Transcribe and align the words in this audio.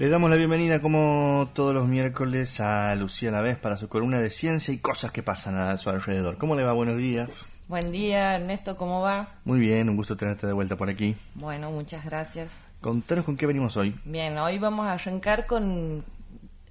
Le 0.00 0.08
damos 0.08 0.30
la 0.30 0.36
bienvenida 0.36 0.80
como 0.80 1.50
todos 1.54 1.74
los 1.74 1.88
miércoles 1.88 2.60
a 2.60 2.94
Lucía 2.94 3.32
La 3.32 3.40
Vez 3.40 3.58
para 3.58 3.76
su 3.76 3.88
columna 3.88 4.20
de 4.20 4.30
ciencia 4.30 4.72
y 4.72 4.78
cosas 4.78 5.10
que 5.10 5.24
pasan 5.24 5.56
a 5.56 5.76
su 5.76 5.90
alrededor. 5.90 6.38
¿Cómo 6.38 6.54
le 6.54 6.62
va? 6.62 6.72
Buenos 6.72 6.98
días. 6.98 7.48
Buen 7.66 7.90
día, 7.90 8.36
Ernesto, 8.36 8.76
¿cómo 8.76 9.00
va? 9.00 9.34
Muy 9.44 9.58
bien, 9.58 9.88
un 9.88 9.96
gusto 9.96 10.16
tenerte 10.16 10.46
de 10.46 10.52
vuelta 10.52 10.76
por 10.76 10.88
aquí. 10.88 11.16
Bueno, 11.34 11.72
muchas 11.72 12.04
gracias. 12.04 12.52
Contanos 12.80 13.24
con 13.24 13.36
qué 13.36 13.46
venimos 13.46 13.76
hoy. 13.76 13.92
Bien, 14.04 14.38
hoy 14.38 14.60
vamos 14.60 14.86
a 14.86 14.92
arrancar 14.92 15.46
con, 15.46 16.04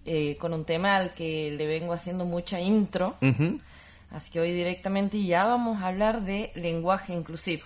eh, 0.05 0.37
con 0.39 0.53
un 0.53 0.63
tema 0.63 0.95
al 0.95 1.13
que 1.13 1.51
le 1.51 1.67
vengo 1.67 1.91
haciendo 1.91 2.23
mucha 2.23 2.61
intro. 2.61 3.17
Así 4.09 4.31
que 4.31 4.39
hoy 4.39 4.53
directamente 4.53 5.21
ya 5.21 5.43
vamos 5.43 5.81
a 5.83 5.87
hablar 5.87 6.21
de 6.21 6.53
lenguaje 6.55 7.11
inclusivo. 7.11 7.65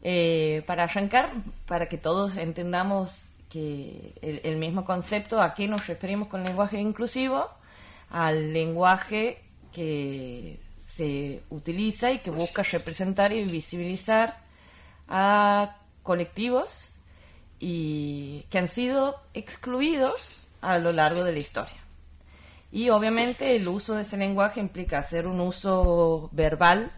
Eh, 0.00 0.62
para 0.66 0.84
arrancar, 0.84 1.30
para 1.66 1.90
que 1.90 1.98
todos 1.98 2.38
entendamos 2.38 3.27
que 3.48 4.14
el, 4.22 4.56
mismo 4.56 4.84
concepto, 4.84 5.40
a 5.40 5.54
qué 5.54 5.68
nos 5.68 5.86
referimos 5.86 6.28
con 6.28 6.44
lenguaje 6.44 6.80
inclusivo, 6.80 7.48
al 8.10 8.52
lenguaje 8.52 9.42
que 9.72 10.60
se 10.84 11.42
utiliza 11.50 12.10
y 12.10 12.18
que 12.18 12.30
busca 12.30 12.62
representar 12.62 13.32
y 13.32 13.44
visibilizar 13.44 14.38
a 15.08 15.76
colectivos 16.02 16.98
y 17.58 18.44
que 18.50 18.58
han 18.58 18.68
sido 18.68 19.20
excluidos 19.34 20.46
a 20.60 20.78
lo 20.78 20.92
largo 20.92 21.24
de 21.24 21.32
la 21.32 21.38
historia. 21.38 21.76
Y 22.70 22.90
obviamente 22.90 23.56
el 23.56 23.66
uso 23.68 23.94
de 23.94 24.02
ese 24.02 24.16
lenguaje 24.16 24.60
implica 24.60 24.98
hacer 24.98 25.26
un 25.26 25.40
uso 25.40 26.28
verbal 26.32 26.92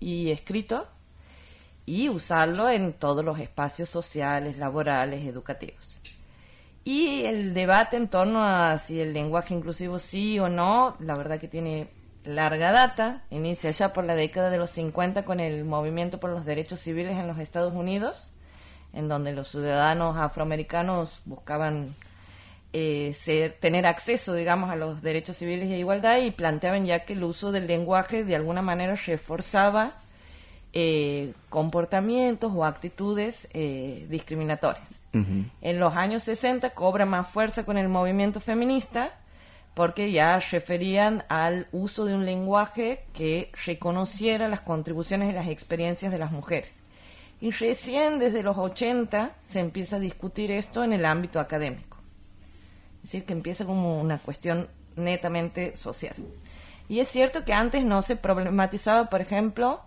y 0.00 0.30
escrito 0.30 0.86
y 1.88 2.10
usarlo 2.10 2.68
en 2.68 2.92
todos 2.92 3.24
los 3.24 3.40
espacios 3.40 3.88
sociales, 3.88 4.58
laborales, 4.58 5.24
educativos. 5.24 5.98
Y 6.84 7.22
el 7.24 7.54
debate 7.54 7.96
en 7.96 8.08
torno 8.08 8.44
a 8.44 8.76
si 8.76 9.00
el 9.00 9.14
lenguaje 9.14 9.54
inclusivo 9.54 9.98
sí 9.98 10.38
o 10.38 10.50
no, 10.50 10.96
la 11.00 11.14
verdad 11.16 11.40
que 11.40 11.48
tiene 11.48 11.88
larga 12.24 12.72
data, 12.72 13.24
inicia 13.30 13.70
ya 13.70 13.94
por 13.94 14.04
la 14.04 14.14
década 14.14 14.50
de 14.50 14.58
los 14.58 14.68
50 14.70 15.24
con 15.24 15.40
el 15.40 15.64
movimiento 15.64 16.20
por 16.20 16.28
los 16.28 16.44
derechos 16.44 16.80
civiles 16.80 17.16
en 17.16 17.26
los 17.26 17.38
Estados 17.38 17.72
Unidos, 17.72 18.32
en 18.92 19.08
donde 19.08 19.32
los 19.32 19.48
ciudadanos 19.48 20.18
afroamericanos 20.18 21.22
buscaban 21.24 21.96
eh, 22.74 23.14
ser, 23.18 23.52
tener 23.60 23.86
acceso, 23.86 24.34
digamos, 24.34 24.68
a 24.68 24.76
los 24.76 25.00
derechos 25.00 25.38
civiles 25.38 25.70
y 25.70 25.72
a 25.72 25.78
igualdad 25.78 26.18
y 26.18 26.32
planteaban 26.32 26.84
ya 26.84 27.06
que 27.06 27.14
el 27.14 27.24
uso 27.24 27.50
del 27.50 27.66
lenguaje 27.66 28.24
de 28.24 28.36
alguna 28.36 28.60
manera 28.60 28.94
reforzaba 28.94 29.94
eh, 30.72 31.32
comportamientos 31.48 32.52
o 32.54 32.64
actitudes 32.64 33.48
eh, 33.52 34.06
discriminatorias. 34.10 35.04
En 35.12 35.80
los 35.80 35.96
años 35.96 36.22
60 36.22 36.70
cobra 36.70 37.04
más 37.04 37.26
fuerza 37.28 37.64
con 37.64 37.76
el 37.76 37.88
movimiento 37.88 38.40
feminista 38.40 39.12
porque 39.74 40.12
ya 40.12 40.38
referían 40.38 41.24
al 41.28 41.66
uso 41.72 42.04
de 42.04 42.14
un 42.14 42.24
lenguaje 42.24 43.04
que 43.14 43.50
reconociera 43.64 44.48
las 44.48 44.60
contribuciones 44.60 45.30
y 45.30 45.32
las 45.32 45.48
experiencias 45.48 46.12
de 46.12 46.18
las 46.18 46.30
mujeres. 46.30 46.80
Y 47.40 47.52
recién 47.52 48.18
desde 48.18 48.42
los 48.42 48.56
80 48.58 49.32
se 49.44 49.60
empieza 49.60 49.96
a 49.96 50.00
discutir 50.00 50.50
esto 50.50 50.82
en 50.82 50.92
el 50.92 51.06
ámbito 51.06 51.38
académico. 51.40 51.96
Es 52.96 53.12
decir, 53.12 53.24
que 53.24 53.32
empieza 53.32 53.64
como 53.64 54.00
una 54.00 54.18
cuestión 54.18 54.68
netamente 54.96 55.76
social. 55.76 56.16
Y 56.88 57.00
es 57.00 57.08
cierto 57.08 57.44
que 57.44 57.52
antes 57.52 57.84
no 57.84 58.02
se 58.02 58.16
problematizaba, 58.16 59.08
por 59.08 59.20
ejemplo, 59.20 59.80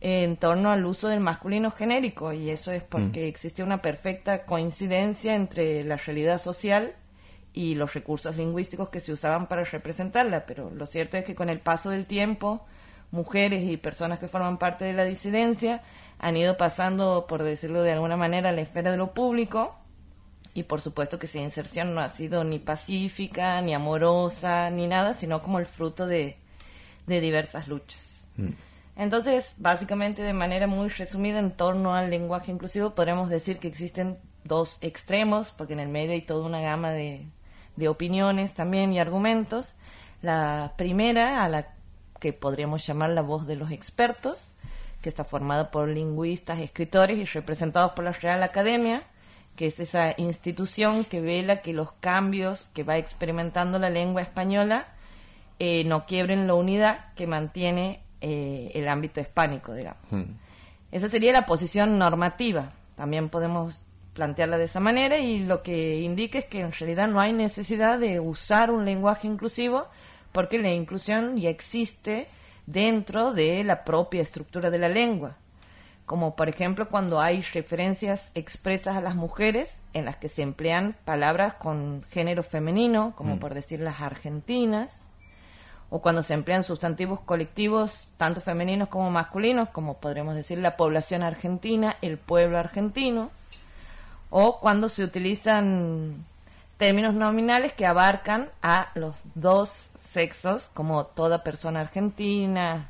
en 0.00 0.36
torno 0.36 0.70
al 0.70 0.84
uso 0.84 1.08
del 1.08 1.20
masculino 1.20 1.70
genérico, 1.70 2.32
y 2.32 2.50
eso 2.50 2.72
es 2.72 2.82
porque 2.82 3.28
existía 3.28 3.64
una 3.64 3.80
perfecta 3.80 4.44
coincidencia 4.44 5.34
entre 5.34 5.82
la 5.84 5.96
realidad 5.96 6.38
social 6.38 6.94
y 7.52 7.74
los 7.74 7.94
recursos 7.94 8.36
lingüísticos 8.36 8.88
que 8.90 9.00
se 9.00 9.12
usaban 9.12 9.46
para 9.46 9.64
representarla, 9.64 10.44
pero 10.44 10.70
lo 10.70 10.86
cierto 10.86 11.16
es 11.16 11.24
que 11.24 11.34
con 11.34 11.48
el 11.48 11.60
paso 11.60 11.90
del 11.90 12.04
tiempo, 12.04 12.66
mujeres 13.12 13.62
y 13.62 13.76
personas 13.76 14.18
que 14.18 14.28
forman 14.28 14.58
parte 14.58 14.84
de 14.84 14.92
la 14.92 15.04
disidencia 15.04 15.82
han 16.18 16.36
ido 16.36 16.56
pasando, 16.56 17.26
por 17.28 17.42
decirlo 17.42 17.82
de 17.82 17.92
alguna 17.92 18.16
manera, 18.16 18.50
a 18.50 18.52
la 18.52 18.60
esfera 18.60 18.90
de 18.90 18.96
lo 18.96 19.14
público, 19.14 19.76
y 20.52 20.64
por 20.64 20.80
supuesto 20.80 21.18
que 21.18 21.26
esa 21.26 21.38
inserción 21.38 21.94
no 21.94 22.00
ha 22.00 22.08
sido 22.08 22.44
ni 22.44 22.58
pacífica, 22.58 23.60
ni 23.60 23.74
amorosa, 23.74 24.70
ni 24.70 24.86
nada, 24.86 25.14
sino 25.14 25.42
como 25.42 25.58
el 25.58 25.66
fruto 25.66 26.06
de, 26.06 26.36
de 27.06 27.20
diversas 27.20 27.68
luchas. 27.68 28.26
Mm. 28.36 28.50
Entonces, 28.96 29.54
básicamente, 29.56 30.22
de 30.22 30.32
manera 30.32 30.66
muy 30.66 30.88
resumida, 30.88 31.38
en 31.38 31.50
torno 31.50 31.94
al 31.94 32.10
lenguaje 32.10 32.52
inclusivo, 32.52 32.94
podemos 32.94 33.28
decir 33.28 33.58
que 33.58 33.68
existen 33.68 34.18
dos 34.44 34.78
extremos, 34.82 35.50
porque 35.50 35.72
en 35.72 35.80
el 35.80 35.88
medio 35.88 36.12
hay 36.12 36.22
toda 36.22 36.46
una 36.46 36.60
gama 36.60 36.90
de, 36.90 37.26
de 37.76 37.88
opiniones 37.88 38.54
también 38.54 38.92
y 38.92 39.00
argumentos. 39.00 39.74
La 40.22 40.74
primera, 40.76 41.44
a 41.44 41.48
la 41.48 41.66
que 42.20 42.32
podríamos 42.32 42.86
llamar 42.86 43.10
la 43.10 43.22
voz 43.22 43.46
de 43.46 43.56
los 43.56 43.70
expertos, 43.70 44.54
que 45.02 45.08
está 45.08 45.24
formada 45.24 45.70
por 45.70 45.88
lingüistas, 45.88 46.60
escritores 46.60 47.18
y 47.18 47.24
representados 47.24 47.92
por 47.92 48.04
la 48.04 48.12
Real 48.12 48.42
Academia, 48.42 49.02
que 49.56 49.66
es 49.66 49.80
esa 49.80 50.14
institución 50.16 51.04
que 51.04 51.20
vela 51.20 51.60
que 51.60 51.72
los 51.72 51.92
cambios 51.92 52.70
que 52.72 52.84
va 52.84 52.96
experimentando 52.96 53.78
la 53.78 53.90
lengua 53.90 54.22
española 54.22 54.86
eh, 55.58 55.84
no 55.84 56.06
quiebren 56.06 56.46
la 56.46 56.54
unidad 56.54 57.12
que 57.14 57.26
mantiene 57.26 58.03
eh, 58.26 58.70
el 58.74 58.88
ámbito 58.88 59.20
hispánico, 59.20 59.74
digamos. 59.74 60.00
Mm. 60.10 60.22
Esa 60.90 61.08
sería 61.08 61.32
la 61.32 61.44
posición 61.44 61.98
normativa. 61.98 62.72
También 62.96 63.28
podemos 63.28 63.82
plantearla 64.14 64.56
de 64.56 64.64
esa 64.64 64.80
manera 64.80 65.18
y 65.18 65.40
lo 65.40 65.62
que 65.62 66.00
indica 66.00 66.38
es 66.38 66.46
que 66.46 66.60
en 66.60 66.72
realidad 66.72 67.08
no 67.08 67.20
hay 67.20 67.32
necesidad 67.32 67.98
de 67.98 68.20
usar 68.20 68.70
un 68.70 68.84
lenguaje 68.84 69.26
inclusivo 69.26 69.86
porque 70.32 70.58
la 70.58 70.70
inclusión 70.70 71.36
ya 71.36 71.50
existe 71.50 72.28
dentro 72.66 73.32
de 73.34 73.62
la 73.64 73.84
propia 73.84 74.22
estructura 74.22 74.70
de 74.70 74.78
la 74.78 74.88
lengua. 74.88 75.36
Como 76.06 76.36
por 76.36 76.48
ejemplo 76.48 76.88
cuando 76.88 77.20
hay 77.20 77.40
referencias 77.42 78.30
expresas 78.34 78.96
a 78.96 79.00
las 79.00 79.16
mujeres 79.16 79.80
en 79.94 80.04
las 80.04 80.16
que 80.16 80.28
se 80.28 80.42
emplean 80.42 80.96
palabras 81.04 81.54
con 81.54 82.04
género 82.10 82.42
femenino, 82.42 83.12
como 83.16 83.36
Mm. 83.36 83.38
por 83.40 83.52
decir 83.52 83.80
las 83.80 84.00
argentinas, 84.00 85.08
o 85.90 86.00
cuando 86.00 86.22
se 86.22 86.34
emplean 86.34 86.64
sustantivos 86.64 87.20
colectivos, 87.20 88.08
tanto 88.16 88.40
femeninos 88.40 88.88
como 88.88 89.10
masculinos, 89.10 89.68
como 89.68 89.98
podremos 89.98 90.34
decir 90.34 90.58
la 90.58 90.76
población 90.76 91.22
argentina, 91.22 91.96
el 92.02 92.18
pueblo 92.18 92.58
argentino, 92.58 93.30
o 94.30 94.58
cuando 94.60 94.88
se 94.88 95.04
utilizan 95.04 96.24
términos 96.76 97.14
nominales 97.14 97.72
que 97.72 97.86
abarcan 97.86 98.48
a 98.62 98.90
los 98.94 99.14
dos 99.34 99.90
sexos, 99.98 100.70
como 100.74 101.06
toda 101.06 101.44
persona 101.44 101.80
argentina, 101.80 102.88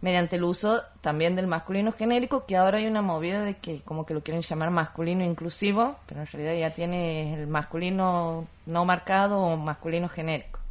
mediante 0.00 0.36
el 0.36 0.44
uso 0.44 0.82
también 1.00 1.36
del 1.36 1.46
masculino 1.46 1.92
genérico, 1.92 2.44
que 2.44 2.56
ahora 2.56 2.78
hay 2.78 2.86
una 2.86 3.02
movida 3.02 3.42
de 3.42 3.56
que 3.58 3.80
como 3.82 4.04
que 4.04 4.14
lo 4.14 4.22
quieren 4.22 4.42
llamar 4.42 4.70
masculino 4.70 5.24
inclusivo, 5.24 5.96
pero 6.06 6.20
en 6.22 6.26
realidad 6.26 6.54
ya 6.58 6.74
tiene 6.74 7.34
el 7.34 7.46
masculino 7.46 8.46
no 8.66 8.84
marcado 8.84 9.40
o 9.40 9.56
masculino 9.56 10.08
genérico. 10.08 10.61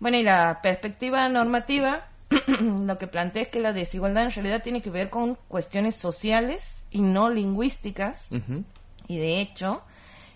Bueno, 0.00 0.16
y 0.16 0.22
la 0.22 0.60
perspectiva 0.62 1.28
normativa 1.28 2.06
lo 2.60 2.98
que 2.98 3.06
plantea 3.06 3.42
es 3.42 3.48
que 3.48 3.60
la 3.60 3.72
desigualdad 3.72 4.24
en 4.24 4.30
realidad 4.30 4.62
tiene 4.62 4.82
que 4.82 4.90
ver 4.90 5.10
con 5.10 5.36
cuestiones 5.48 5.96
sociales 5.96 6.86
y 6.90 7.00
no 7.00 7.30
lingüísticas, 7.30 8.28
y 9.06 9.16
de 9.18 9.40
hecho 9.40 9.82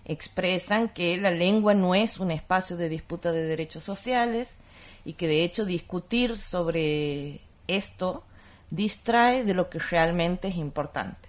expresan 0.05 0.89
que 0.89 1.17
la 1.17 1.31
lengua 1.31 1.75
no 1.75 1.95
es 1.95 2.19
un 2.19 2.31
espacio 2.31 2.77
de 2.77 2.89
disputa 2.89 3.31
de 3.31 3.45
derechos 3.45 3.85
sociales 3.85 4.57
y 5.05 5.13
que 5.13 5.29
de 5.29 5.45
hecho 5.45 5.65
discutir 5.65 6.37
sobre 6.39 7.41
esto 7.69 8.25
distrae 8.71 9.45
de 9.45 9.55
lo 9.55 9.71
que 9.71 9.79
realmente 9.79 10.49
es 10.49 10.57
importante. 10.57 11.29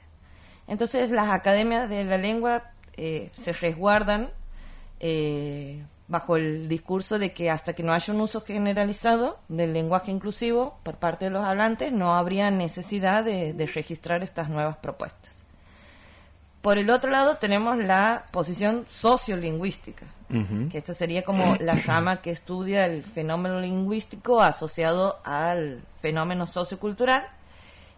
Entonces 0.68 1.12
las 1.12 1.30
academias 1.30 1.90
de 1.90 2.04
la 2.04 2.18
lengua 2.18 2.72
eh, 2.96 3.30
se 3.34 3.54
resguardan 3.54 4.30
eh, 5.00 5.84
bajo 6.14 6.38
el 6.38 6.70
discurso 6.70 7.20
de 7.20 7.34
que 7.34 7.50
hasta 7.50 7.74
que 7.74 7.84
no 7.84 7.92
haya 7.92 8.14
un 8.14 8.22
uso 8.22 8.42
generalizado 8.42 9.40
del 9.50 9.74
lenguaje 9.74 10.12
inclusivo 10.12 10.78
por 10.84 10.96
parte 10.96 11.26
de 11.26 11.32
los 11.32 11.44
hablantes, 11.44 11.92
no 11.92 12.16
habría 12.16 12.52
necesidad 12.52 13.26
de, 13.26 13.54
de 13.54 13.66
registrar 13.66 14.24
estas 14.24 14.48
nuevas 14.48 14.78
propuestas. 14.78 15.44
Por 16.62 16.78
el 16.78 16.90
otro 16.92 17.12
lado 17.12 17.36
tenemos 17.38 17.78
la 17.78 18.28
posición 18.32 18.86
sociolingüística, 18.88 20.06
que 20.72 20.78
esta 20.78 20.94
sería 20.94 21.24
como 21.24 21.58
la 21.60 21.76
rama 21.76 22.22
que 22.22 22.32
estudia 22.32 22.86
el 22.86 23.04
fenómeno 23.04 23.60
lingüístico 23.60 24.42
asociado 24.42 25.20
al 25.26 25.84
fenómeno 26.00 26.48
sociocultural 26.48 27.28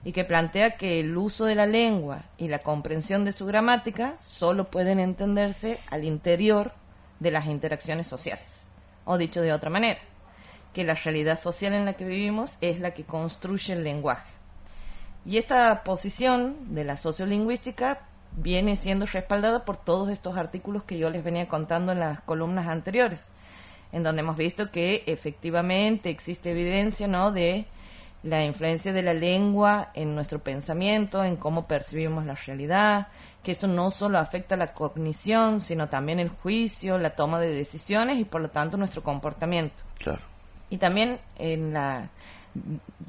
y 0.03 0.13
que 0.13 0.25
plantea 0.25 0.77
que 0.77 0.99
el 0.99 1.15
uso 1.15 1.45
de 1.45 1.55
la 1.55 1.67
lengua 1.67 2.23
y 2.37 2.47
la 2.47 2.59
comprensión 2.59 3.23
de 3.23 3.33
su 3.33 3.45
gramática 3.45 4.15
solo 4.19 4.65
pueden 4.65 4.99
entenderse 4.99 5.79
al 5.91 6.03
interior 6.03 6.73
de 7.19 7.31
las 7.31 7.45
interacciones 7.47 8.07
sociales. 8.07 8.67
O 9.05 9.17
dicho 9.17 9.41
de 9.41 9.53
otra 9.53 9.69
manera, 9.69 9.99
que 10.73 10.83
la 10.83 10.95
realidad 10.95 11.39
social 11.39 11.73
en 11.73 11.85
la 11.85 11.93
que 11.93 12.05
vivimos 12.05 12.57
es 12.61 12.79
la 12.79 12.91
que 12.91 13.03
construye 13.03 13.73
el 13.73 13.83
lenguaje. 13.83 14.33
Y 15.25 15.37
esta 15.37 15.83
posición 15.83 16.75
de 16.75 16.83
la 16.83 16.97
sociolingüística 16.97 18.01
viene 18.37 18.75
siendo 18.75 19.05
respaldada 19.05 19.65
por 19.65 19.77
todos 19.77 20.09
estos 20.09 20.37
artículos 20.37 20.83
que 20.83 20.97
yo 20.97 21.09
les 21.09 21.23
venía 21.23 21.47
contando 21.47 21.93
en 21.93 21.99
las 21.99 22.19
columnas 22.21 22.67
anteriores, 22.67 23.29
en 23.91 24.03
donde 24.03 24.19
hemos 24.21 24.37
visto 24.37 24.71
que 24.71 25.03
efectivamente 25.07 26.09
existe 26.09 26.51
evidencia, 26.51 27.07
¿no?, 27.07 27.31
de 27.31 27.65
la 28.23 28.43
influencia 28.43 28.91
de 28.91 29.03
la 29.03 29.13
lengua 29.13 29.91
en 29.93 30.15
nuestro 30.15 30.39
pensamiento, 30.39 31.23
en 31.23 31.37
cómo 31.37 31.67
percibimos 31.67 32.25
la 32.25 32.33
realidad, 32.33 33.07
que 33.45 33.51
esto 33.51 33.67
no 33.67 33.91
solo 33.91 34.17
afecta 34.17 34.57
la 34.57 34.73
cognición, 34.73 35.61
sino 35.61 35.87
también 35.87 36.19
el 36.19 36.29
juicio, 36.29 36.97
la 36.97 37.11
toma 37.11 37.39
de 37.39 37.53
decisiones 37.53 38.19
y 38.19 38.25
por 38.25 38.41
lo 38.41 38.49
tanto 38.49 38.75
nuestro 38.75 39.03
comportamiento. 39.03 39.83
Claro. 39.99 40.21
Y 40.71 40.77
también 40.77 41.19
en 41.37 41.71
la 41.71 42.09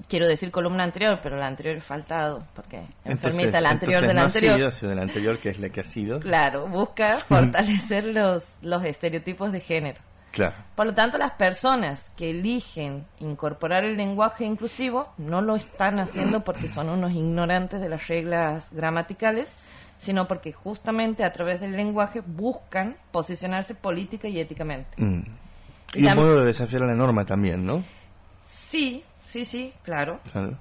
quiero 0.09 0.29
decir 0.29 0.51
columna 0.51 0.85
anterior, 0.85 1.21
pero 1.23 1.39
la 1.39 1.47
anterior 1.47 1.81
faltado, 1.81 2.45
porque 2.55 2.83
enfermita 3.05 3.63
la 3.63 3.71
anterior 3.71 4.03
de 4.03 4.09
la 4.09 4.21
no 4.21 4.27
anterior. 4.27 4.63
Ha 4.63 4.71
sido, 4.73 4.91
de 4.91 4.95
la 4.95 5.03
anterior, 5.03 5.39
que 5.39 5.49
es 5.49 5.59
la 5.59 5.71
que 5.71 5.81
ha 5.81 5.85
sido. 5.85 6.21
Claro, 6.21 6.67
busca 6.67 7.17
fortalecer 7.17 8.05
los, 8.05 8.59
los 8.61 8.85
estereotipos 8.85 9.53
de 9.53 9.61
género. 9.61 10.01
Claro. 10.33 10.55
Por 10.75 10.85
lo 10.85 10.93
tanto, 10.93 11.17
las 11.17 11.33
personas 11.33 12.11
que 12.15 12.29
eligen 12.29 13.07
incorporar 13.21 13.85
el 13.85 13.97
lenguaje 13.97 14.45
inclusivo 14.45 15.09
no 15.17 15.41
lo 15.41 15.57
están 15.57 15.99
haciendo 15.99 16.45
porque 16.45 16.69
son 16.69 16.91
unos 16.91 17.13
ignorantes 17.13 17.81
de 17.81 17.89
las 17.89 18.07
reglas 18.09 18.71
gramaticales, 18.71 19.55
sino 19.99 20.29
porque 20.29 20.53
justamente 20.53 21.25
a 21.25 21.33
través 21.33 21.61
del 21.61 21.73
lenguaje 21.73 22.23
buscan 22.25 22.97
posicionarse 23.11 23.75
política 23.75 24.29
y 24.29 24.39
éticamente. 24.39 24.91
Mm. 24.97 25.21
Y, 25.95 26.05
y 26.05 26.07
un 26.07 26.17
modo 26.17 26.41
de 26.41 26.47
desafiar 26.47 26.83
a 26.83 26.87
la 26.87 26.95
norma 26.95 27.25
también, 27.25 27.65
¿no? 27.65 27.85
Sí, 28.49 29.05
sí, 29.25 29.45
sí, 29.45 29.73
claro. 29.83 30.21
Claro. 30.31 30.59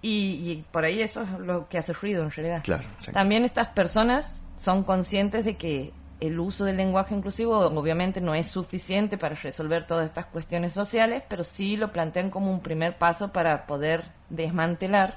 Y, 0.00 0.50
y, 0.50 0.64
por 0.70 0.84
ahí 0.84 1.02
eso 1.02 1.22
es 1.22 1.30
lo 1.40 1.68
que 1.68 1.78
hace 1.78 1.92
ruido 1.92 2.22
en 2.22 2.30
realidad. 2.30 2.62
Claro, 2.62 2.84
También 3.12 3.44
estas 3.44 3.68
personas 3.68 4.42
son 4.58 4.84
conscientes 4.84 5.44
de 5.44 5.56
que 5.56 5.92
el 6.20 6.38
uso 6.38 6.64
del 6.64 6.76
lenguaje 6.76 7.14
inclusivo 7.14 7.58
obviamente 7.58 8.20
no 8.20 8.34
es 8.34 8.46
suficiente 8.46 9.18
para 9.18 9.34
resolver 9.34 9.84
todas 9.84 10.06
estas 10.06 10.26
cuestiones 10.26 10.72
sociales, 10.72 11.22
pero 11.28 11.44
sí 11.44 11.76
lo 11.76 11.92
plantean 11.92 12.30
como 12.30 12.50
un 12.50 12.60
primer 12.60 12.96
paso 12.96 13.32
para 13.32 13.66
poder 13.66 14.04
desmantelar 14.28 15.16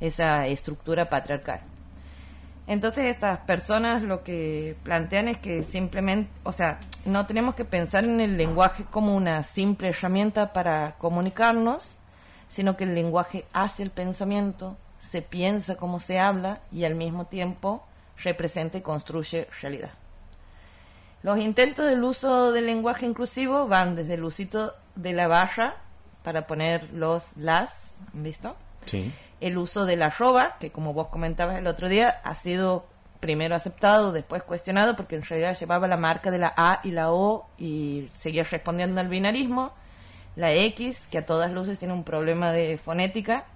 esa 0.00 0.46
estructura 0.46 1.08
patriarcal. 1.08 1.60
Entonces 2.68 3.06
estas 3.06 3.38
personas 3.40 4.02
lo 4.02 4.22
que 4.22 4.76
plantean 4.82 5.26
es 5.26 5.38
que 5.38 5.62
simplemente, 5.62 6.30
o 6.42 6.52
sea, 6.52 6.78
no 7.06 7.26
tenemos 7.26 7.54
que 7.54 7.64
pensar 7.64 8.04
en 8.04 8.20
el 8.20 8.36
lenguaje 8.36 8.84
como 8.84 9.16
una 9.16 9.42
simple 9.42 9.88
herramienta 9.88 10.52
para 10.52 10.96
comunicarnos, 10.98 11.96
sino 12.50 12.76
que 12.76 12.84
el 12.84 12.94
lenguaje 12.94 13.46
hace 13.54 13.82
el 13.82 13.90
pensamiento, 13.90 14.76
se 15.00 15.22
piensa 15.22 15.76
como 15.76 15.98
se 15.98 16.18
habla 16.18 16.60
y 16.70 16.84
al 16.84 16.94
mismo 16.94 17.24
tiempo 17.24 17.86
representa 18.22 18.76
y 18.76 18.82
construye 18.82 19.48
realidad. 19.62 19.92
Los 21.22 21.38
intentos 21.38 21.86
del 21.86 22.04
uso 22.04 22.52
del 22.52 22.66
lenguaje 22.66 23.06
inclusivo 23.06 23.66
van 23.66 23.96
desde 23.96 24.14
el 24.14 24.24
usito 24.24 24.74
de 24.94 25.14
la 25.14 25.26
barra 25.26 25.76
para 26.22 26.46
poner 26.46 26.92
los 26.92 27.34
las, 27.38 27.94
¿han 28.12 28.22
visto? 28.22 28.56
Sí. 28.84 29.10
El 29.40 29.58
uso 29.58 29.84
de 29.84 29.96
la 29.96 30.06
arroba, 30.06 30.56
que 30.58 30.70
como 30.70 30.92
vos 30.92 31.08
comentabas 31.08 31.58
el 31.58 31.66
otro 31.66 31.88
día, 31.88 32.20
ha 32.24 32.34
sido 32.34 32.86
primero 33.20 33.54
aceptado, 33.54 34.12
después 34.12 34.42
cuestionado, 34.42 34.96
porque 34.96 35.16
en 35.16 35.22
realidad 35.22 35.56
llevaba 35.58 35.88
la 35.88 35.96
marca 35.96 36.30
de 36.30 36.38
la 36.38 36.52
A 36.56 36.80
y 36.84 36.90
la 36.90 37.12
O 37.12 37.48
y 37.58 38.08
seguía 38.14 38.44
respondiendo 38.44 39.00
al 39.00 39.08
binarismo. 39.08 39.72
La 40.36 40.52
X, 40.52 41.06
que 41.10 41.18
a 41.18 41.26
todas 41.26 41.50
luces 41.50 41.78
tiene 41.78 41.94
un 41.94 42.04
problema 42.04 42.52
de 42.52 42.78
fonética. 42.78 43.46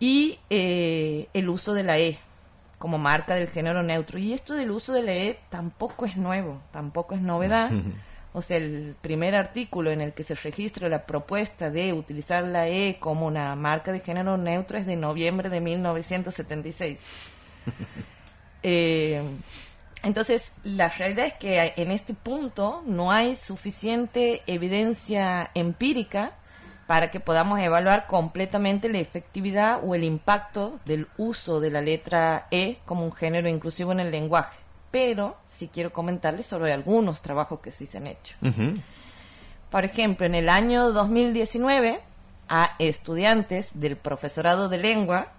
Y 0.00 0.38
eh, 0.48 1.28
el 1.34 1.48
uso 1.48 1.74
de 1.74 1.82
la 1.82 1.98
E, 1.98 2.18
como 2.78 2.98
marca 2.98 3.34
del 3.34 3.48
género 3.48 3.82
neutro. 3.82 4.18
Y 4.18 4.32
esto 4.32 4.54
del 4.54 4.70
uso 4.70 4.92
de 4.92 5.02
la 5.02 5.12
E 5.12 5.40
tampoco 5.50 6.06
es 6.06 6.16
nuevo, 6.16 6.60
tampoco 6.72 7.14
es 7.14 7.20
novedad. 7.20 7.70
O 8.38 8.42
sea, 8.42 8.58
el 8.58 8.94
primer 9.00 9.34
artículo 9.34 9.90
en 9.90 10.00
el 10.00 10.12
que 10.12 10.22
se 10.22 10.36
registra 10.36 10.88
la 10.88 11.06
propuesta 11.06 11.70
de 11.70 11.92
utilizar 11.92 12.44
la 12.44 12.68
E 12.68 13.00
como 13.00 13.26
una 13.26 13.56
marca 13.56 13.90
de 13.90 13.98
género 13.98 14.36
neutro 14.36 14.78
es 14.78 14.86
de 14.86 14.94
noviembre 14.94 15.48
de 15.48 15.60
1976. 15.60 17.00
eh, 18.62 19.20
entonces, 20.04 20.52
la 20.62 20.88
realidad 20.88 21.26
es 21.26 21.32
que 21.32 21.72
en 21.76 21.90
este 21.90 22.14
punto 22.14 22.84
no 22.86 23.10
hay 23.10 23.34
suficiente 23.34 24.42
evidencia 24.46 25.50
empírica 25.54 26.34
para 26.86 27.10
que 27.10 27.18
podamos 27.18 27.58
evaluar 27.58 28.06
completamente 28.06 28.88
la 28.88 28.98
efectividad 28.98 29.80
o 29.82 29.96
el 29.96 30.04
impacto 30.04 30.78
del 30.84 31.08
uso 31.16 31.58
de 31.58 31.70
la 31.70 31.80
letra 31.80 32.46
E 32.52 32.78
como 32.84 33.04
un 33.04 33.12
género 33.12 33.48
inclusivo 33.48 33.90
en 33.90 33.98
el 33.98 34.12
lenguaje. 34.12 34.67
Pero 34.90 35.36
sí 35.46 35.68
quiero 35.72 35.92
comentarles 35.92 36.46
sobre 36.46 36.72
algunos 36.72 37.20
trabajos 37.22 37.60
que 37.60 37.70
sí 37.70 37.86
se 37.86 37.98
han 37.98 38.06
hecho. 38.06 38.34
Uh 38.42 38.46
-huh. 38.46 38.82
Por 39.70 39.84
ejemplo, 39.84 40.24
en 40.24 40.34
el 40.34 40.48
año 40.48 40.92
2019, 40.92 42.00
a 42.48 42.70
estudiantes 42.78 43.78
del 43.78 43.96
profesorado 43.96 44.68
de 44.68 44.78
lengua, 44.78 45.32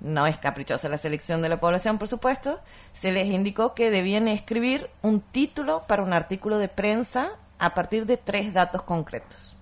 no 0.00 0.26
es 0.26 0.36
caprichosa 0.38 0.88
la 0.88 0.98
selección 0.98 1.42
de 1.42 1.48
la 1.48 1.60
población, 1.60 1.98
por 1.98 2.08
supuesto, 2.08 2.58
se 2.92 3.12
les 3.12 3.28
indicó 3.28 3.74
que 3.74 3.90
debían 3.90 4.26
escribir 4.26 4.90
un 5.00 5.20
título 5.20 5.84
para 5.86 6.02
un 6.02 6.12
artículo 6.12 6.58
de 6.58 6.68
prensa 6.68 7.32
a 7.58 7.74
partir 7.74 8.06
de 8.06 8.16
tres 8.16 8.52
datos 8.52 8.82
concretos. 8.82 9.54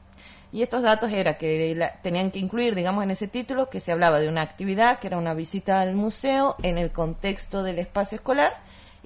Y 0.53 0.63
estos 0.63 0.83
datos 0.83 1.13
era 1.13 1.37
que 1.37 1.75
la, 1.77 2.01
tenían 2.01 2.31
que 2.31 2.39
incluir, 2.39 2.75
digamos, 2.75 3.05
en 3.05 3.11
ese 3.11 3.29
título 3.29 3.69
que 3.69 3.79
se 3.79 3.93
hablaba 3.93 4.19
de 4.19 4.29
una 4.29 4.41
actividad 4.41 4.99
que 4.99 5.07
era 5.07 5.19
una 5.19 5.35
visita 5.35 5.81
al 5.81 5.95
museo 5.95 6.57
en 6.63 6.79
el 6.79 6.91
contexto 6.91 7.63
del 7.63 7.79
espacio 7.79 8.17
escolar 8.17 8.59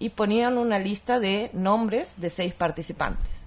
y 0.04 0.10
ponían 0.10 0.58
una 0.58 0.78
lista 0.78 1.18
de 1.18 1.48
nombres 1.54 2.20
de 2.20 2.28
seis 2.28 2.52
participantes. 2.52 3.46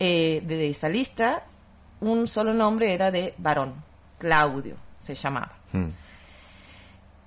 Eh, 0.00 0.42
de 0.46 0.70
esa 0.70 0.88
lista, 0.88 1.42
un 2.00 2.26
solo 2.26 2.54
nombre 2.54 2.94
era 2.94 3.10
de 3.10 3.34
varón, 3.36 3.74
Claudio 4.16 4.76
se 4.98 5.14
llamaba. 5.14 5.52
Hmm. 5.72 5.88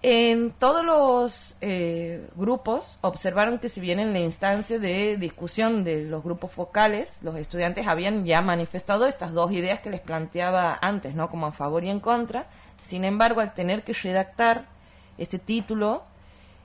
En 0.02 0.52
todos 0.54 0.84
los 0.84 1.56
eh, 1.62 2.28
grupos 2.36 2.98
observaron 3.02 3.60
que 3.60 3.70
si 3.70 3.80
bien 3.80 4.00
en 4.00 4.12
la 4.12 4.22
instancia 4.22 4.80
de 4.80 5.18
discusión 5.18 5.84
de 5.84 6.04
los 6.06 6.24
grupos 6.24 6.52
focales, 6.52 7.20
los 7.22 7.36
estudiantes 7.36 7.86
habían 7.86 8.26
ya 8.26 8.42
manifestado 8.42 9.06
estas 9.06 9.34
dos 9.34 9.52
ideas 9.52 9.82
que 9.82 9.92
les 9.92 10.02
planteaba 10.02 10.80
antes, 10.82 11.14
¿no? 11.14 11.30
Como 11.30 11.46
a 11.46 11.52
favor 11.52 11.84
y 11.84 11.90
en 11.92 12.00
contra. 12.00 12.48
Sin 12.82 13.06
embargo, 13.06 13.40
al 13.40 13.54
tener 13.54 13.84
que 13.84 13.94
redactar 13.94 14.66
este 15.20 15.38
título, 15.38 16.02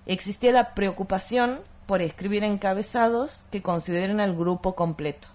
existía 0.06 0.52
la 0.52 0.74
preocupación 0.74 1.60
por 1.86 2.02
escribir 2.02 2.44
encabezados 2.44 3.44
que 3.50 3.62
consideren 3.62 4.20
al 4.20 4.34
grupo 4.36 4.74
completo 4.74 5.28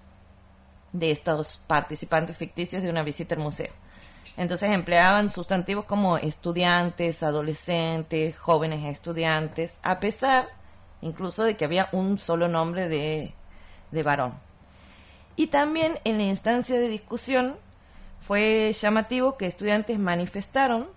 de 0.94 1.12
estos 1.12 1.60
participantes 1.68 2.38
ficticios 2.38 2.84
de 2.84 2.90
una 2.90 3.04
visita 3.04 3.36
al 3.36 3.42
museo. 3.42 3.72
Entonces 4.38 4.72
empleaban 4.72 5.30
sustantivos 5.30 5.86
como 5.86 6.18
estudiantes, 6.18 7.24
adolescentes, 7.24 8.38
jóvenes 8.38 8.86
estudiantes, 8.86 9.80
a 9.84 10.00
pesar 10.00 10.48
incluso 11.02 11.44
de 11.44 11.56
que 11.56 11.66
había 11.66 11.90
un 11.92 12.20
solo 12.20 12.48
nombre 12.48 12.88
de, 12.88 13.34
de 13.92 14.04
varón. 14.04 14.34
Y 15.36 15.48
también 15.48 16.00
en 16.04 16.18
la 16.18 16.24
instancia 16.24 16.80
de 16.80 16.88
discusión 16.88 17.56
fue 18.22 18.74
llamativo 18.74 19.38
que 19.38 19.46
estudiantes 19.46 20.00
manifestaron 20.00 20.88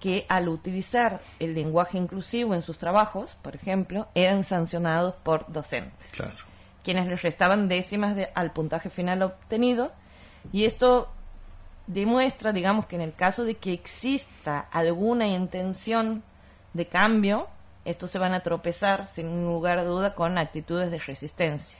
que 0.00 0.26
al 0.28 0.48
utilizar 0.48 1.20
el 1.38 1.54
lenguaje 1.54 1.96
inclusivo 1.98 2.54
en 2.54 2.62
sus 2.62 2.78
trabajos, 2.78 3.36
por 3.42 3.54
ejemplo, 3.56 4.08
eran 4.14 4.44
sancionados 4.44 5.14
por 5.22 5.50
docentes, 5.50 6.10
Claro. 6.12 6.34
quienes 6.84 7.06
les 7.06 7.22
restaban 7.22 7.68
décimas 7.68 8.14
de- 8.14 8.28
al 8.34 8.52
puntaje 8.52 8.90
final 8.90 9.22
obtenido, 9.22 9.92
y 10.52 10.64
esto 10.64 11.08
demuestra, 11.86 12.52
digamos, 12.52 12.86
que 12.86 12.96
en 12.96 13.02
el 13.02 13.14
caso 13.14 13.44
de 13.44 13.54
que 13.56 13.72
exista 13.72 14.66
alguna 14.70 15.26
intención 15.28 16.22
de 16.74 16.86
cambio, 16.86 17.48
estos 17.84 18.10
se 18.10 18.18
van 18.18 18.34
a 18.34 18.40
tropezar, 18.40 19.06
sin 19.06 19.44
lugar 19.46 19.78
a 19.78 19.84
duda, 19.84 20.14
con 20.14 20.36
actitudes 20.38 20.90
de 20.90 20.98
resistencia. 20.98 21.78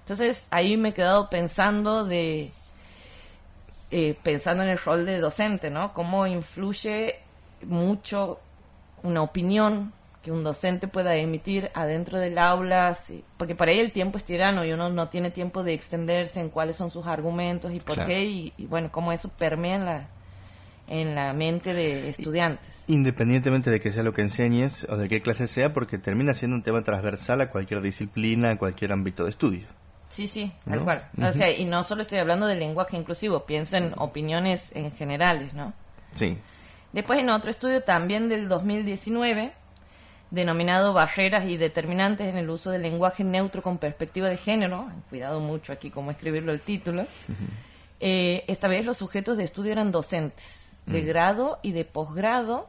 Entonces, 0.00 0.46
ahí 0.50 0.76
me 0.76 0.90
he 0.90 0.94
quedado 0.94 1.30
pensando 1.30 2.04
de 2.04 2.52
eh, 3.90 4.16
pensando 4.22 4.62
en 4.62 4.70
el 4.70 4.78
rol 4.78 5.06
de 5.06 5.18
docente, 5.20 5.70
¿no? 5.70 5.92
Cómo 5.92 6.26
influye 6.26 7.16
mucho 7.62 8.40
una 9.02 9.22
opinión 9.22 9.92
que 10.22 10.32
un 10.32 10.42
docente 10.42 10.88
pueda 10.88 11.14
emitir 11.16 11.70
adentro 11.74 12.18
del 12.18 12.38
aula, 12.38 12.94
sí, 12.94 13.22
porque 13.36 13.54
para 13.54 13.72
ahí 13.72 13.78
el 13.78 13.92
tiempo 13.92 14.16
es 14.16 14.24
tirano 14.24 14.64
y 14.64 14.72
uno 14.72 14.88
no 14.88 15.08
tiene 15.10 15.30
tiempo 15.30 15.62
de 15.62 15.74
extenderse 15.74 16.40
en 16.40 16.48
cuáles 16.48 16.76
son 16.76 16.90
sus 16.90 17.06
argumentos 17.06 17.72
y 17.72 17.80
por 17.80 17.96
Claro. 17.96 18.08
qué, 18.08 18.24
y, 18.24 18.52
y 18.56 18.64
bueno, 18.64 18.90
cómo 18.90 19.12
eso 19.12 19.28
permea 19.28 19.76
en 19.76 19.84
la, 19.84 20.08
en 20.88 21.14
la 21.14 21.34
mente 21.34 21.74
de 21.74 22.08
estudiantes. 22.08 22.70
Independientemente 22.86 23.70
de 23.70 23.80
que 23.80 23.90
sea 23.92 24.02
lo 24.02 24.14
que 24.14 24.22
enseñes 24.22 24.86
o 24.88 24.96
de 24.96 25.10
qué 25.10 25.20
clase 25.20 25.46
sea, 25.46 25.74
porque 25.74 25.98
termina 25.98 26.32
siendo 26.32 26.56
un 26.56 26.62
tema 26.62 26.82
transversal 26.82 27.42
a 27.42 27.50
cualquier 27.50 27.82
disciplina, 27.82 28.50
a 28.52 28.56
cualquier 28.56 28.92
ámbito 28.92 29.24
de 29.24 29.30
estudio. 29.30 29.66
Sí, 30.14 30.28
sí, 30.28 30.52
tal 30.64 30.78
¿No? 30.78 30.84
cual. 30.84 31.08
O 31.20 31.32
sea, 31.32 31.50
y 31.50 31.64
no 31.64 31.82
solo 31.82 32.02
estoy 32.02 32.18
hablando 32.20 32.46
del 32.46 32.60
lenguaje 32.60 32.96
inclusivo, 32.96 33.40
pienso 33.46 33.76
en 33.76 33.92
opiniones 33.96 34.70
en 34.74 34.92
generales, 34.92 35.52
¿no? 35.54 35.72
Sí. 36.14 36.38
Después, 36.92 37.18
en 37.18 37.30
otro 37.30 37.50
estudio 37.50 37.82
también 37.82 38.28
del 38.28 38.48
2019, 38.48 39.52
denominado 40.30 40.92
barreras 40.92 41.46
y 41.46 41.56
determinantes 41.56 42.28
en 42.28 42.36
el 42.36 42.48
uso 42.48 42.70
del 42.70 42.82
lenguaje 42.82 43.24
neutro 43.24 43.60
con 43.62 43.78
perspectiva 43.78 44.28
de 44.28 44.36
género, 44.36 44.88
cuidado 45.10 45.40
mucho 45.40 45.72
aquí 45.72 45.90
cómo 45.90 46.12
escribirlo 46.12 46.52
el 46.52 46.60
título, 46.60 47.06
eh, 48.00 48.44
esta 48.46 48.68
vez 48.68 48.84
los 48.86 48.96
sujetos 48.98 49.36
de 49.36 49.44
estudio 49.44 49.72
eran 49.72 49.90
docentes 49.90 50.80
de 50.86 51.02
Mm. 51.02 51.06
grado 51.06 51.58
y 51.62 51.72
de 51.72 51.84
posgrado, 51.84 52.68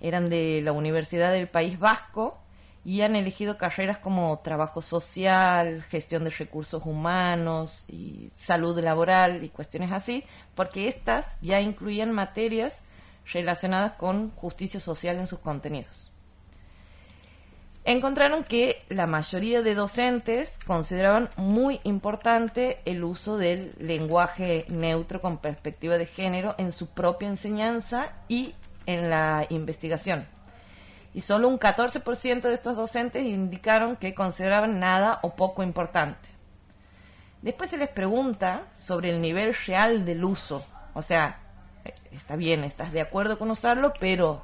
eran 0.00 0.28
de 0.28 0.60
la 0.62 0.70
Universidad 0.72 1.32
del 1.32 1.48
País 1.48 1.78
Vasco 1.78 2.38
y 2.84 3.00
han 3.00 3.16
elegido 3.16 3.56
carreras 3.56 3.98
como 3.98 4.38
trabajo 4.40 4.82
social, 4.82 5.82
gestión 5.82 6.24
de 6.24 6.30
recursos 6.30 6.82
humanos 6.84 7.86
salud 8.36 8.78
laboral 8.78 9.42
y 9.42 9.48
cuestiones 9.48 9.92
así, 9.92 10.24
porque 10.54 10.88
estas 10.88 11.38
ya 11.40 11.60
incluían 11.60 12.12
materias 12.12 12.82
relacionadas 13.32 13.92
con 13.92 14.30
justicia 14.32 14.80
social 14.80 15.16
en 15.16 15.26
sus 15.26 15.38
contenidos 15.38 16.04
encontraron 17.84 18.44
que 18.44 18.82
la 18.88 19.06
mayoría 19.06 19.62
de 19.62 19.74
docentes 19.74 20.58
consideraban 20.66 21.30
muy 21.36 21.80
importante 21.84 22.80
el 22.86 23.04
uso 23.04 23.36
del 23.36 23.74
lenguaje 23.78 24.64
neutro 24.68 25.20
con 25.20 25.38
perspectiva 25.38 25.98
de 25.98 26.06
género 26.06 26.54
en 26.58 26.72
su 26.72 26.88
propia 26.88 27.28
enseñanza 27.28 28.12
y 28.26 28.54
en 28.86 29.10
la 29.10 29.46
investigación. 29.50 30.26
Y 31.14 31.20
solo 31.20 31.48
un 31.48 31.58
14% 31.58 32.42
de 32.42 32.54
estos 32.54 32.76
docentes 32.76 33.24
indicaron 33.24 33.96
que 33.96 34.14
consideraban 34.14 34.80
nada 34.80 35.20
o 35.22 35.36
poco 35.36 35.62
importante. 35.62 36.28
Después 37.40 37.70
se 37.70 37.78
les 37.78 37.88
pregunta 37.88 38.64
sobre 38.78 39.10
el 39.10 39.20
nivel 39.20 39.54
real 39.66 40.04
del 40.04 40.24
uso. 40.24 40.66
O 40.92 41.02
sea, 41.02 41.38
eh, 41.84 41.94
está 42.10 42.36
bien, 42.36 42.64
estás 42.64 42.92
de 42.92 43.00
acuerdo 43.00 43.38
con 43.38 43.50
usarlo, 43.50 43.92
pero 44.00 44.42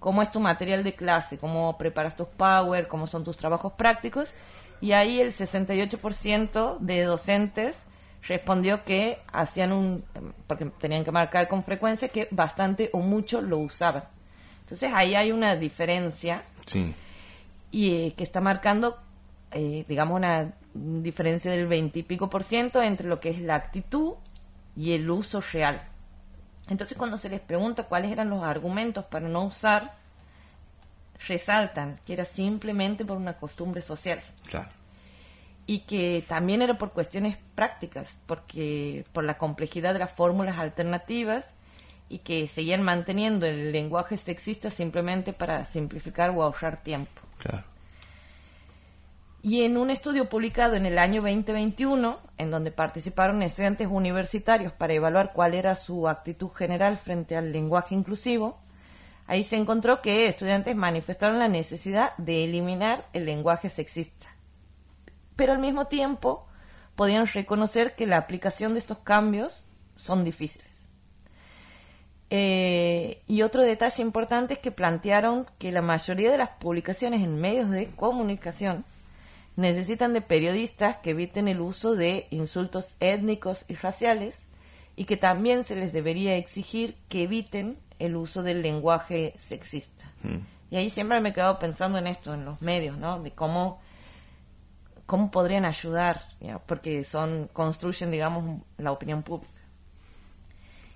cómo 0.00 0.20
es 0.20 0.30
tu 0.30 0.40
material 0.40 0.84
de 0.84 0.94
clase, 0.94 1.38
cómo 1.38 1.78
preparas 1.78 2.14
tus 2.14 2.28
power, 2.28 2.88
cómo 2.88 3.06
son 3.06 3.24
tus 3.24 3.36
trabajos 3.36 3.72
prácticos. 3.72 4.34
Y 4.80 4.92
ahí 4.92 5.20
el 5.20 5.28
68% 5.30 6.78
de 6.80 7.04
docentes 7.04 7.86
respondió 8.22 8.84
que 8.84 9.22
hacían 9.32 9.72
un, 9.72 10.04
porque 10.46 10.66
tenían 10.66 11.04
que 11.04 11.12
marcar 11.12 11.48
con 11.48 11.62
frecuencia, 11.62 12.08
que 12.08 12.28
bastante 12.30 12.90
o 12.92 12.98
mucho 12.98 13.40
lo 13.40 13.58
usaban. 13.58 14.04
Entonces 14.62 14.90
ahí 14.94 15.14
hay 15.14 15.30
una 15.32 15.54
diferencia 15.56 16.44
Sí. 16.66 16.94
y 17.70 17.90
eh, 18.06 18.14
que 18.16 18.24
está 18.24 18.40
marcando, 18.40 18.98
eh, 19.50 19.84
digamos, 19.88 20.16
una 20.16 20.52
diferencia 20.74 21.50
del 21.50 21.66
20 21.66 21.98
y 21.98 22.02
pico 22.02 22.30
por 22.30 22.42
ciento 22.44 22.80
entre 22.82 23.06
lo 23.08 23.20
que 23.20 23.28
es 23.30 23.38
la 23.40 23.54
actitud 23.56 24.14
y 24.76 24.92
el 24.92 25.10
uso 25.10 25.42
real. 25.52 25.82
Entonces, 26.68 26.96
cuando 26.96 27.18
se 27.18 27.28
les 27.28 27.40
pregunta 27.40 27.82
cuáles 27.84 28.10
eran 28.12 28.30
los 28.30 28.42
argumentos 28.42 29.04
para 29.06 29.28
no 29.28 29.42
usar, 29.44 29.94
resaltan 31.28 32.00
que 32.06 32.14
era 32.14 32.24
simplemente 32.24 33.04
por 33.04 33.16
una 33.16 33.34
costumbre 33.36 33.80
social 33.82 34.20
Claro. 34.48 34.70
y 35.66 35.80
que 35.80 36.24
también 36.26 36.62
era 36.62 36.78
por 36.78 36.92
cuestiones 36.92 37.36
prácticas, 37.54 38.16
porque 38.26 39.04
por 39.12 39.24
la 39.24 39.38
complejidad 39.38 39.92
de 39.92 40.00
las 40.00 40.10
fórmulas 40.12 40.58
alternativas 40.58 41.52
y 42.12 42.18
que 42.18 42.46
seguían 42.46 42.82
manteniendo 42.82 43.46
el 43.46 43.72
lenguaje 43.72 44.18
sexista 44.18 44.68
simplemente 44.68 45.32
para 45.32 45.64
simplificar 45.64 46.28
o 46.28 46.42
ahorrar 46.42 46.82
tiempo. 46.82 47.22
Claro. 47.38 47.64
Y 49.40 49.62
en 49.62 49.78
un 49.78 49.90
estudio 49.90 50.28
publicado 50.28 50.74
en 50.76 50.84
el 50.84 50.98
año 50.98 51.22
2021, 51.22 52.20
en 52.36 52.50
donde 52.50 52.70
participaron 52.70 53.42
estudiantes 53.42 53.88
universitarios 53.90 54.74
para 54.74 54.92
evaluar 54.92 55.32
cuál 55.32 55.54
era 55.54 55.74
su 55.74 56.06
actitud 56.06 56.50
general 56.50 56.98
frente 56.98 57.34
al 57.34 57.50
lenguaje 57.50 57.94
inclusivo, 57.94 58.58
ahí 59.26 59.42
se 59.42 59.56
encontró 59.56 60.02
que 60.02 60.26
estudiantes 60.26 60.76
manifestaron 60.76 61.38
la 61.38 61.48
necesidad 61.48 62.14
de 62.18 62.44
eliminar 62.44 63.08
el 63.14 63.24
lenguaje 63.24 63.70
sexista. 63.70 64.26
Pero 65.34 65.54
al 65.54 65.60
mismo 65.60 65.86
tiempo 65.86 66.46
podían 66.94 67.26
reconocer 67.26 67.96
que 67.96 68.06
la 68.06 68.18
aplicación 68.18 68.74
de 68.74 68.80
estos 68.80 68.98
cambios 68.98 69.64
son 69.96 70.24
difíciles. 70.24 70.71
Eh, 72.34 73.20
y 73.28 73.42
otro 73.42 73.60
detalle 73.60 74.00
importante 74.00 74.54
es 74.54 74.58
que 74.58 74.70
plantearon 74.70 75.44
que 75.58 75.70
la 75.70 75.82
mayoría 75.82 76.30
de 76.30 76.38
las 76.38 76.48
publicaciones 76.48 77.22
en 77.22 77.38
medios 77.38 77.68
de 77.68 77.88
comunicación 77.88 78.86
necesitan 79.56 80.14
de 80.14 80.22
periodistas 80.22 80.96
que 80.96 81.10
eviten 81.10 81.46
el 81.46 81.60
uso 81.60 81.94
de 81.94 82.28
insultos 82.30 82.96
étnicos 83.00 83.66
y 83.68 83.74
raciales 83.74 84.46
y 84.96 85.04
que 85.04 85.18
también 85.18 85.62
se 85.62 85.76
les 85.76 85.92
debería 85.92 86.34
exigir 86.36 86.96
que 87.10 87.24
eviten 87.24 87.76
el 87.98 88.16
uso 88.16 88.42
del 88.42 88.62
lenguaje 88.62 89.34
sexista. 89.36 90.10
Mm. 90.22 90.38
Y 90.70 90.76
ahí 90.76 90.88
siempre 90.88 91.20
me 91.20 91.28
he 91.28 91.32
quedado 91.34 91.58
pensando 91.58 91.98
en 91.98 92.06
esto, 92.06 92.32
en 92.32 92.46
los 92.46 92.62
medios, 92.62 92.96
¿no? 92.96 93.20
De 93.20 93.32
cómo, 93.32 93.78
cómo 95.04 95.30
podrían 95.30 95.66
ayudar, 95.66 96.22
¿ya? 96.40 96.60
porque 96.60 97.04
son 97.04 97.50
construyen, 97.52 98.10
digamos, 98.10 98.62
la 98.78 98.90
opinión 98.90 99.22
pública. 99.22 99.51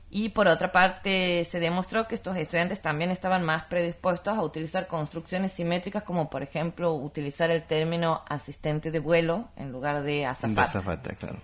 Y 0.08 0.28
por 0.28 0.46
otra 0.46 0.70
parte, 0.70 1.44
se 1.44 1.58
demostró 1.58 2.06
que 2.06 2.14
estos 2.14 2.36
estudiantes 2.36 2.80
también 2.80 3.10
estaban 3.10 3.42
más 3.42 3.64
predispuestos 3.64 4.38
a 4.38 4.42
utilizar 4.42 4.86
construcciones 4.86 5.52
simétricas, 5.52 6.04
como 6.04 6.30
por 6.30 6.42
ejemplo 6.42 6.94
utilizar 6.94 7.50
el 7.50 7.64
término 7.64 8.22
asistente 8.28 8.90
de 8.90 9.00
vuelo 9.00 9.48
en 9.56 9.72
lugar 9.72 10.02
de 10.02 10.12
De 10.12 10.26
azafata. 10.26 10.62
azafata, 10.62 11.14
claro. 11.16 11.38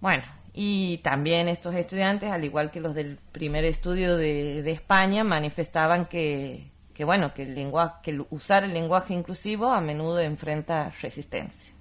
Bueno, 0.00 0.24
y 0.54 0.98
también 0.98 1.48
estos 1.48 1.74
estudiantes, 1.74 2.30
al 2.30 2.44
igual 2.44 2.70
que 2.70 2.80
los 2.80 2.94
del 2.94 3.18
primer 3.32 3.64
estudio 3.64 4.16
de, 4.16 4.62
de 4.62 4.72
España, 4.72 5.22
manifestaban 5.22 6.06
que, 6.06 6.70
que 6.94 7.04
bueno, 7.04 7.34
que 7.34 7.42
el 7.42 7.54
lenguaje, 7.54 7.96
que 8.02 8.10
el 8.12 8.26
usar 8.30 8.64
el 8.64 8.72
lenguaje 8.72 9.14
inclusivo 9.14 9.70
a 9.70 9.80
menudo 9.80 10.20
enfrenta 10.20 10.90
resistencia. 11.02 11.72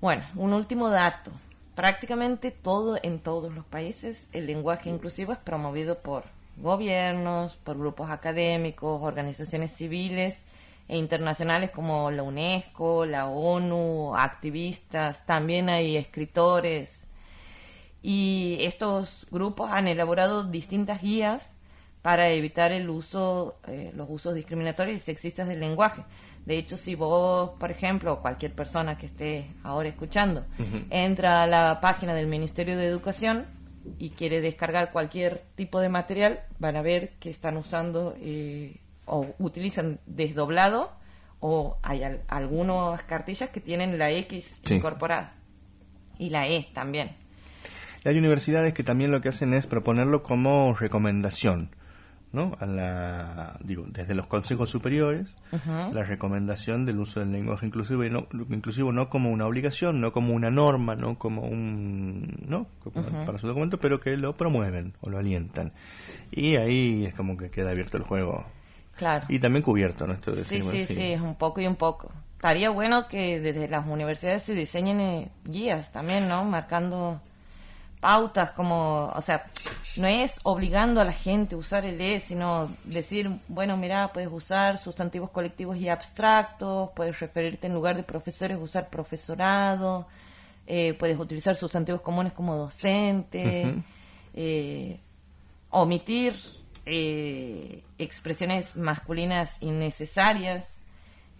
Bueno, 0.00 0.22
un 0.36 0.52
último 0.52 0.90
dato. 0.90 1.32
Prácticamente 1.78 2.50
todo 2.50 2.98
en 3.04 3.20
todos 3.20 3.54
los 3.54 3.64
países 3.64 4.28
el 4.32 4.48
lenguaje 4.48 4.90
inclusivo 4.90 5.32
es 5.32 5.38
promovido 5.38 6.00
por 6.00 6.24
gobiernos, 6.56 7.54
por 7.54 7.78
grupos 7.78 8.10
académicos, 8.10 9.00
organizaciones 9.00 9.70
civiles 9.70 10.42
e 10.88 10.96
internacionales 10.96 11.70
como 11.70 12.10
la 12.10 12.24
UNESCO, 12.24 13.06
la 13.06 13.28
ONU, 13.28 14.16
activistas, 14.16 15.24
también 15.24 15.68
hay 15.68 15.96
escritores. 15.96 17.06
Y 18.02 18.56
estos 18.62 19.28
grupos 19.30 19.70
han 19.70 19.86
elaborado 19.86 20.42
distintas 20.42 21.00
guías 21.00 21.54
para 22.02 22.28
evitar 22.30 22.72
el 22.72 22.90
uso, 22.90 23.56
eh, 23.68 23.92
los 23.94 24.08
usos 24.10 24.34
discriminatorios 24.34 24.96
y 24.96 25.04
sexistas 25.04 25.46
del 25.46 25.60
lenguaje. 25.60 26.02
De 26.48 26.56
hecho, 26.56 26.78
si 26.78 26.94
vos, 26.94 27.50
por 27.60 27.70
ejemplo, 27.70 28.14
o 28.14 28.20
cualquier 28.22 28.54
persona 28.54 28.96
que 28.96 29.04
esté 29.04 29.50
ahora 29.62 29.90
escuchando, 29.90 30.46
entra 30.88 31.42
a 31.42 31.46
la 31.46 31.78
página 31.78 32.14
del 32.14 32.26
Ministerio 32.26 32.78
de 32.78 32.86
Educación 32.86 33.44
y 33.98 34.08
quiere 34.10 34.40
descargar 34.40 34.90
cualquier 34.90 35.44
tipo 35.56 35.78
de 35.78 35.90
material, 35.90 36.40
van 36.58 36.76
a 36.76 36.82
ver 36.82 37.10
que 37.20 37.28
están 37.28 37.58
usando 37.58 38.14
eh, 38.20 38.80
o 39.04 39.26
utilizan 39.38 40.00
desdoblado 40.06 40.90
o 41.40 41.76
hay 41.82 42.02
al- 42.02 42.22
algunas 42.28 43.02
cartillas 43.02 43.50
que 43.50 43.60
tienen 43.60 43.98
la 43.98 44.10
X 44.10 44.62
Sí. 44.64 44.76
incorporada 44.76 45.34
y 46.18 46.30
la 46.30 46.48
E 46.48 46.66
también. 46.72 47.10
Y 48.04 48.08
hay 48.08 48.16
universidades 48.16 48.72
que 48.72 48.82
también 48.84 49.10
lo 49.10 49.20
que 49.20 49.28
hacen 49.28 49.52
es 49.52 49.66
proponerlo 49.66 50.22
como 50.22 50.72
recomendación, 50.74 51.76
¿no? 52.32 52.56
A 52.60 52.66
la, 52.66 53.58
digo, 53.62 53.84
desde 53.88 54.14
los 54.14 54.26
consejos 54.26 54.68
superiores, 54.68 55.34
la 55.66 56.02
recomendación 56.02 56.84
del 56.84 56.98
uso 56.98 57.20
del 57.20 57.32
lenguaje 57.32 57.66
inclusivo, 57.66 58.04
y 58.04 58.10
no, 58.10 58.26
inclusivo 58.50 58.92
no 58.92 59.08
como 59.08 59.30
una 59.30 59.46
obligación, 59.46 60.00
no 60.00 60.12
como 60.12 60.34
una 60.34 60.50
norma, 60.50 60.94
no 60.94 61.18
como 61.18 61.42
un, 61.42 62.44
¿no? 62.46 62.66
Como 62.82 63.02
Para 63.24 63.38
su 63.38 63.46
documento, 63.46 63.78
pero 63.78 64.00
que 64.00 64.16
lo 64.16 64.36
promueven 64.36 64.94
o 65.00 65.10
lo 65.10 65.18
alientan. 65.18 65.72
Y 66.30 66.56
ahí 66.56 67.06
es 67.06 67.14
como 67.14 67.36
que 67.36 67.50
queda 67.50 67.70
abierto 67.70 67.96
el 67.96 68.02
juego. 68.02 68.44
Claro. 68.96 69.26
Y 69.28 69.38
también 69.38 69.62
cubierto, 69.62 70.06
¿no? 70.06 70.12
Esto 70.12 70.32
de 70.32 70.44
Sí, 70.44 70.56
sí, 70.56 70.62
bueno, 70.62 70.84
sí, 70.86 71.12
es 71.12 71.20
un 71.20 71.36
poco 71.36 71.60
y 71.60 71.66
un 71.66 71.76
poco. 71.76 72.10
Estaría 72.34 72.70
bueno 72.70 73.08
que 73.08 73.40
desde 73.40 73.68
las 73.68 73.86
universidades 73.86 74.42
se 74.42 74.54
diseñen 74.54 75.00
eh, 75.00 75.30
guías 75.44 75.92
también, 75.92 76.28
¿no? 76.28 76.44
Marcando 76.44 77.20
pautas 78.00 78.52
como, 78.52 79.06
o 79.14 79.20
sea, 79.20 79.50
no 79.96 80.06
es 80.06 80.38
obligando 80.44 81.00
a 81.00 81.04
la 81.04 81.12
gente 81.12 81.54
a 81.54 81.58
usar 81.58 81.84
el 81.84 82.00
E, 82.00 82.20
sino 82.20 82.70
decir, 82.84 83.30
bueno, 83.48 83.76
mira, 83.76 84.12
puedes 84.12 84.30
usar 84.30 84.78
sustantivos 84.78 85.30
colectivos 85.30 85.76
y 85.76 85.88
abstractos, 85.88 86.90
puedes 86.94 87.18
referirte 87.20 87.66
en 87.66 87.74
lugar 87.74 87.96
de 87.96 88.02
profesores, 88.02 88.58
usar 88.60 88.88
profesorado, 88.88 90.06
eh, 90.66 90.94
puedes 90.94 91.18
utilizar 91.18 91.56
sustantivos 91.56 92.00
comunes 92.00 92.32
como 92.32 92.56
docente, 92.56 93.74
eh, 94.34 95.00
omitir 95.70 96.34
eh, 96.86 97.82
expresiones 97.98 98.76
masculinas 98.76 99.56
innecesarias, 99.60 100.80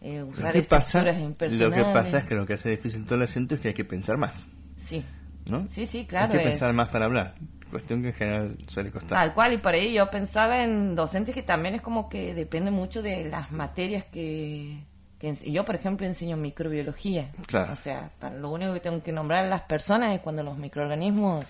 eh, 0.00 0.22
usar 0.22 0.52
que, 0.52 0.62
pasa, 0.62 0.98
estructuras 0.98 1.18
lo 1.18 1.24
impersonales. 1.24 1.86
que 1.86 1.92
pasa 1.92 2.18
es 2.18 2.24
que 2.24 2.34
lo 2.34 2.46
que 2.46 2.52
hace 2.52 2.70
difícil 2.70 3.04
todo 3.04 3.14
el 3.16 3.22
acento 3.22 3.54
es 3.54 3.60
que 3.60 3.68
hay 3.68 3.74
que 3.74 3.84
pensar 3.84 4.16
más, 4.16 4.50
Sí, 4.78 5.04
¿no? 5.48 5.66
sí, 5.70 5.86
sí, 5.86 6.04
claro. 6.06 6.32
hay 6.32 6.38
que 6.38 6.44
es- 6.44 6.50
pensar 6.50 6.72
más 6.74 6.88
para 6.88 7.06
hablar. 7.06 7.34
cuestión 7.70 8.00
que 8.02 8.08
en 8.08 8.14
general 8.14 8.56
suele 8.68 8.90
costar. 8.90 9.18
Tal 9.18 9.34
cual, 9.34 9.52
y 9.52 9.58
por 9.58 9.74
ahí 9.74 9.92
yo 9.92 10.08
pensaba 10.10 10.62
en 10.62 10.94
docentes 10.94 11.34
que 11.34 11.42
también 11.42 11.74
es 11.74 11.82
como 11.82 12.08
que 12.08 12.34
depende 12.34 12.70
mucho 12.70 13.02
de 13.02 13.24
las 13.26 13.52
materias 13.52 14.04
que, 14.04 14.82
que 15.18 15.34
yo, 15.34 15.64
por 15.64 15.74
ejemplo, 15.74 16.06
enseño 16.06 16.36
microbiología. 16.36 17.30
Claro. 17.46 17.72
O 17.72 17.76
sea, 17.76 18.10
para 18.18 18.36
lo 18.36 18.50
único 18.50 18.72
que 18.72 18.80
tengo 18.80 19.02
que 19.02 19.12
nombrar 19.12 19.44
a 19.44 19.48
las 19.48 19.62
personas 19.62 20.14
es 20.14 20.20
cuando 20.20 20.42
los 20.42 20.56
microorganismos 20.56 21.44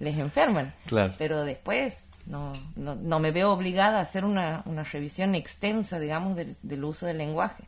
les 0.00 0.16
enferman. 0.18 0.72
Claro. 0.86 1.12
Pero 1.18 1.44
después 1.44 1.98
no, 2.26 2.52
no, 2.76 2.94
no 2.94 3.18
me 3.20 3.30
veo 3.30 3.52
obligada 3.52 3.98
a 3.98 4.02
hacer 4.02 4.24
una, 4.24 4.62
una 4.64 4.82
revisión 4.82 5.34
extensa, 5.34 5.98
digamos, 5.98 6.36
del, 6.36 6.56
del 6.62 6.84
uso 6.84 7.04
del 7.04 7.18
lenguaje. 7.18 7.64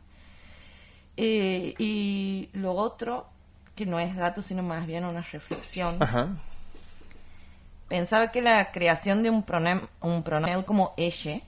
Eh, 1.15 1.73
y 1.79 2.49
lo 2.53 2.73
otro, 2.73 3.27
que 3.77 3.85
no 3.85 3.99
es 4.01 4.13
dato, 4.17 4.41
sino 4.41 4.61
más 4.63 4.85
bien 4.85 5.05
una 5.05 5.21
reflexión. 5.21 5.95
Ajá. 6.03 6.27
Pensaba 7.87 8.31
que 8.33 8.41
la 8.41 8.71
creación 8.73 9.23
de 9.23 9.29
un 9.29 9.43
pronombre, 9.43 9.87
un 10.01 10.21
como 10.63 10.93
ella 10.97 11.39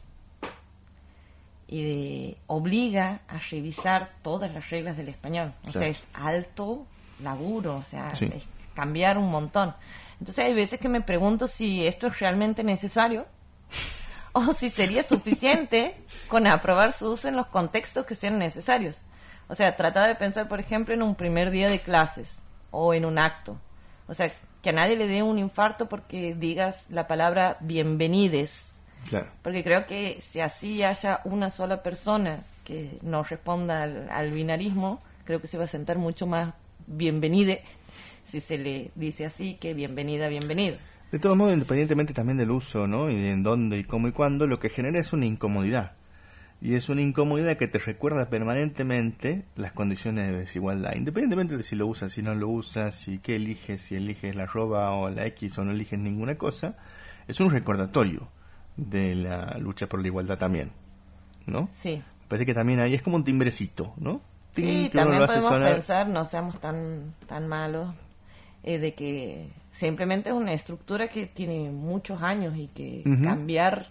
obliga 2.48 3.20
a 3.28 3.38
revisar 3.52 4.12
todas 4.24 4.52
las 4.54 4.70
reglas 4.70 4.98
del 4.98 5.10
español. 5.10 5.54
O 5.64 5.72
Sí. 5.72 5.80
sea, 5.80 5.88
es 5.88 6.08
alto 6.14 6.86
laburo, 7.22 7.78
o 7.78 7.84
sea, 7.84 8.10
Sí. 8.12 8.30
es 8.34 8.44
cambiar 8.74 9.18
un 9.18 9.30
montón. 9.30 9.76
Entonces 10.20 10.46
hay 10.46 10.54
veces 10.54 10.80
que 10.80 10.90
me 10.90 11.02
pregunto 11.02 11.48
si 11.48 11.86
esto 11.86 12.08
es 12.08 12.20
realmente 12.20 12.64
necesario 12.64 13.26
o 14.34 14.54
si 14.54 14.70
sería 14.70 15.04
suficiente 15.04 15.96
con 16.28 16.48
aprobar 16.48 16.94
su 16.94 17.08
uso 17.12 17.28
en 17.28 17.36
los 17.36 17.48
contextos 17.48 18.06
que 18.06 18.16
sean 18.16 18.38
necesarios. 18.40 18.96
O 19.50 19.56
sea, 19.56 19.76
tratar 19.76 20.08
de 20.08 20.16
pensar, 20.16 20.48
por 20.48 20.60
ejemplo, 20.60 20.94
en 20.94 21.02
un 21.02 21.16
primer 21.16 21.52
día 21.52 21.70
de 21.70 21.80
clases 21.80 22.40
o 22.72 22.94
en 22.94 23.04
un 23.04 23.20
acto. 23.20 23.58
O 24.08 24.14
sea, 24.14 24.32
que 24.62 24.70
a 24.70 24.74
nadie 24.74 24.96
le 24.96 25.08
dé 25.08 25.24
un 25.24 25.40
infarto 25.40 25.90
porque 25.90 26.36
digas 26.36 26.88
la 26.90 27.08
palabra 27.08 27.58
bienvenides. 27.60 28.74
Claro. 29.10 29.28
Porque 29.42 29.64
creo 29.64 29.86
que 29.86 30.20
si 30.22 30.40
así 30.40 30.84
haya 30.84 31.20
una 31.24 31.50
sola 31.50 31.84
persona 31.84 32.44
que 32.64 33.00
no 33.02 33.24
responda 33.24 33.84
al, 33.84 34.10
al 34.10 34.32
binarismo, 34.32 35.02
creo 35.26 35.42
que 35.42 35.48
se 35.48 35.58
va 35.58 35.64
a 35.66 35.68
sentar 35.68 35.98
mucho 35.98 36.28
más 36.28 36.54
bienvenide 36.86 37.64
si 38.30 38.42
se 38.42 38.58
le 38.58 38.92
dice 38.96 39.26
así 39.26 39.56
que 39.56 39.74
bienvenida, 39.74 40.28
bienvenido. 40.28 40.78
De 41.12 41.18
todos 41.18 41.36
modos, 41.36 41.54
independientemente 41.54 42.14
también 42.14 42.38
del 42.38 42.52
uso, 42.52 42.86
¿no? 42.86 43.10
Y 43.10 43.16
de 43.16 43.32
en 43.32 43.42
dónde 43.42 43.80
y 43.80 43.84
cómo 43.84 44.08
y 44.08 44.12
cuándo, 44.12 44.46
lo 44.46 44.60
que 44.60 44.70
genera 44.70 45.00
es 45.00 45.12
una 45.12 45.26
incomodidad. 45.26 45.94
Y 46.62 46.76
es 46.76 46.90
una 46.90 47.02
incomodidad 47.02 47.56
que 47.56 47.70
te 47.70 47.80
recuerda 47.80 48.30
permanentemente 48.30 49.46
las 49.56 49.72
condiciones 49.72 50.30
de 50.30 50.40
desigualdad. 50.40 50.94
Independientemente 50.96 51.56
de 51.56 51.64
si 51.64 51.76
lo 51.76 51.88
usas, 51.88 52.12
si 52.12 52.22
no 52.22 52.36
lo 52.36 52.50
usas, 52.50 52.96
si 52.96 53.20
qué 53.20 53.38
eliges, 53.38 53.82
si 53.82 53.96
eliges 53.96 54.36
la 54.36 54.44
arroba 54.44 54.92
o 54.92 55.10
la 55.10 55.26
X 55.28 55.58
o 55.58 55.64
no 55.64 55.72
eliges 55.72 56.00
ninguna 56.00 56.38
cosa, 56.38 56.76
es 57.28 57.40
un 57.40 57.50
recordatorio 57.50 58.28
de 58.76 59.16
la 59.16 59.58
lucha 59.58 59.88
por 59.88 60.02
la 60.02 60.08
igualdad 60.08 60.38
también, 60.38 60.72
¿no? 61.46 61.70
Sí. 61.78 62.02
Parece 62.28 62.46
que 62.46 62.54
también 62.54 62.80
ahí 62.80 62.94
es 62.94 63.02
como 63.02 63.16
un 63.16 63.24
timbrecito, 63.24 63.94
¿no? 63.98 64.22
Sí, 64.54 64.90
que 64.92 64.98
también 64.98 65.26
podemos 65.26 65.50
sonar. 65.50 65.74
pensar, 65.74 66.10
no 66.10 66.26
seamos 66.26 66.60
tan, 66.60 67.14
tan 67.28 67.48
malos, 67.48 67.94
eh, 68.64 68.80
de 68.80 68.94
que 68.94 69.48
simplemente 69.72 70.30
es 70.30 70.36
una 70.36 70.54
estructura 70.54 71.08
que 71.08 71.26
tiene 71.26 71.70
muchos 71.70 72.22
años 72.22 72.58
y 72.58 72.68
que 72.68 73.04
cambiar 73.24 73.88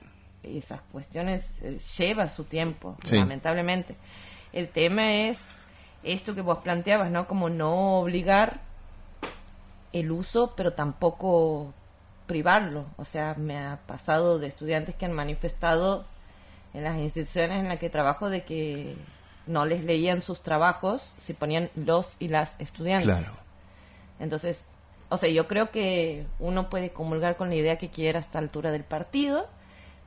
esas 0.56 0.80
cuestiones 0.92 1.52
eh, 1.62 1.78
lleva 1.98 2.28
su 2.28 2.44
tiempo, 2.44 2.96
Sí. 3.04 3.16
lamentablemente. 3.18 3.96
El 4.52 4.68
tema 4.68 5.12
es 5.12 5.44
esto 6.02 6.34
que 6.34 6.40
vos 6.40 6.58
planteabas, 6.58 7.10
¿no? 7.10 7.26
Como 7.26 7.50
no 7.50 7.98
obligar 7.98 8.60
el 9.92 10.10
uso, 10.10 10.54
pero 10.56 10.72
tampoco 10.72 11.72
privarlo. 12.26 12.86
O 12.96 13.04
sea, 13.04 13.34
me 13.34 13.58
ha 13.58 13.78
pasado 13.86 14.38
de 14.38 14.46
estudiantes 14.46 14.94
que 14.94 15.06
han 15.06 15.12
manifestado 15.12 16.04
en 16.74 16.84
las 16.84 16.96
instituciones 16.98 17.58
en 17.60 17.68
las 17.68 17.78
que 17.78 17.90
trabajo 17.90 18.28
de 18.28 18.44
que 18.44 18.96
no 19.46 19.64
les 19.64 19.82
leían 19.82 20.20
sus 20.20 20.42
trabajos, 20.42 21.14
se 21.18 21.34
ponían 21.34 21.70
los 21.74 22.16
y 22.18 22.28
las 22.28 22.60
estudiantes. 22.60 23.06
Claro. 23.08 23.32
Entonces, 24.20 24.64
o 25.08 25.16
sea, 25.16 25.30
yo 25.30 25.48
creo 25.48 25.70
que 25.70 26.26
uno 26.38 26.68
puede 26.68 26.90
comulgar 26.90 27.36
con 27.36 27.48
la 27.48 27.54
idea 27.54 27.78
que 27.78 27.88
quiera 27.88 28.18
a 28.18 28.20
esta 28.20 28.38
altura 28.38 28.70
del 28.70 28.84
partido, 28.84 29.48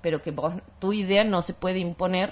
pero 0.01 0.21
que 0.21 0.31
vos, 0.31 0.53
tu 0.79 0.93
idea 0.93 1.23
no 1.23 1.41
se 1.41 1.53
puede 1.53 1.79
imponer 1.79 2.31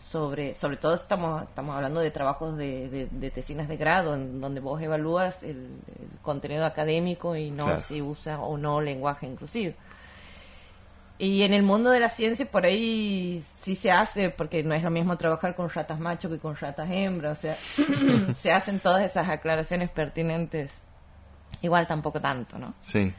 sobre, 0.00 0.54
sobre 0.54 0.76
todo 0.76 0.94
estamos, 0.94 1.42
estamos 1.42 1.76
hablando 1.76 2.00
de 2.00 2.10
trabajos 2.10 2.56
de, 2.56 2.88
de, 2.88 3.06
de 3.10 3.30
tesinas 3.30 3.68
de 3.68 3.76
grado, 3.76 4.14
en 4.14 4.40
donde 4.40 4.60
vos 4.60 4.80
evalúas 4.82 5.42
el, 5.42 5.50
el 5.56 6.18
contenido 6.22 6.64
académico 6.66 7.36
y 7.36 7.50
no 7.50 7.64
Claro. 7.66 7.80
si 7.80 8.02
usa 8.02 8.40
o 8.40 8.56
no 8.58 8.80
lenguaje 8.80 9.26
inclusivo. 9.26 9.74
Y 11.18 11.42
en 11.44 11.52
el 11.54 11.62
mundo 11.62 11.90
de 11.90 12.00
la 12.00 12.08
ciencia 12.08 12.44
por 12.50 12.64
ahí 12.66 13.44
sí 13.60 13.76
se 13.76 13.92
hace, 13.92 14.30
porque 14.30 14.64
no 14.64 14.74
es 14.74 14.82
lo 14.82 14.90
mismo 14.90 15.16
trabajar 15.16 15.54
con 15.54 15.68
ratas 15.68 16.00
macho 16.00 16.28
que 16.28 16.38
con 16.38 16.56
ratas 16.56 16.90
hembra, 16.90 17.30
o 17.30 17.36
sea, 17.36 17.54
se 18.34 18.50
hacen 18.52 18.80
todas 18.80 19.04
esas 19.04 19.28
aclaraciones 19.28 19.88
pertinentes. 19.88 20.72
Igual 21.60 21.86
tampoco 21.86 22.20
tanto, 22.20 22.58
¿no? 22.58 22.74
Sí. 22.80 23.14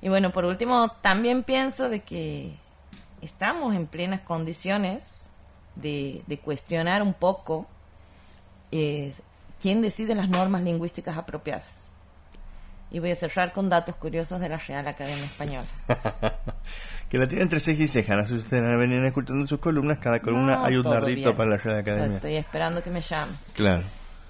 Y 0.00 0.08
bueno, 0.08 0.30
por 0.32 0.46
último, 0.46 0.88
también 1.02 1.42
pienso 1.42 1.90
de 1.90 2.00
que 2.00 2.54
estamos 3.24 3.74
en 3.74 3.86
plenas 3.86 4.20
condiciones 4.20 5.20
de, 5.76 6.22
de 6.26 6.38
cuestionar 6.38 7.02
un 7.02 7.14
poco 7.14 7.66
eh, 8.70 9.12
quién 9.60 9.82
decide 9.82 10.14
las 10.14 10.28
normas 10.28 10.62
lingüísticas 10.62 11.16
apropiadas. 11.16 11.88
Y 12.90 13.00
voy 13.00 13.10
a 13.10 13.16
cerrar 13.16 13.52
con 13.52 13.68
datos 13.68 13.96
curiosos 13.96 14.38
de 14.40 14.48
la 14.48 14.58
Real 14.58 14.86
Academia 14.86 15.24
Española. 15.24 15.66
Que 17.08 17.18
la 17.18 17.28
tiene 17.28 17.42
entre 17.44 17.60
ceja 17.60 17.82
y 17.82 17.86
ceja. 17.86 18.16
No 18.16 18.22
sé 18.22 18.28
si 18.30 18.34
ustedes 18.36 18.78
venían 18.78 19.04
escuchando 19.04 19.46
sus 19.46 19.60
columnas. 19.60 19.98
Cada 19.98 20.18
columna 20.20 20.56
No, 20.56 20.64
hay 20.64 20.74
un 20.76 20.82
dardito 20.82 21.22
bien. 21.30 21.36
para 21.36 21.50
la 21.50 21.56
Real 21.58 21.78
Academia. 21.78 22.16
Estoy 22.16 22.36
esperando 22.36 22.82
que 22.82 22.90
me 22.90 23.00
llamen. 23.00 23.36
Claro. 23.52 23.84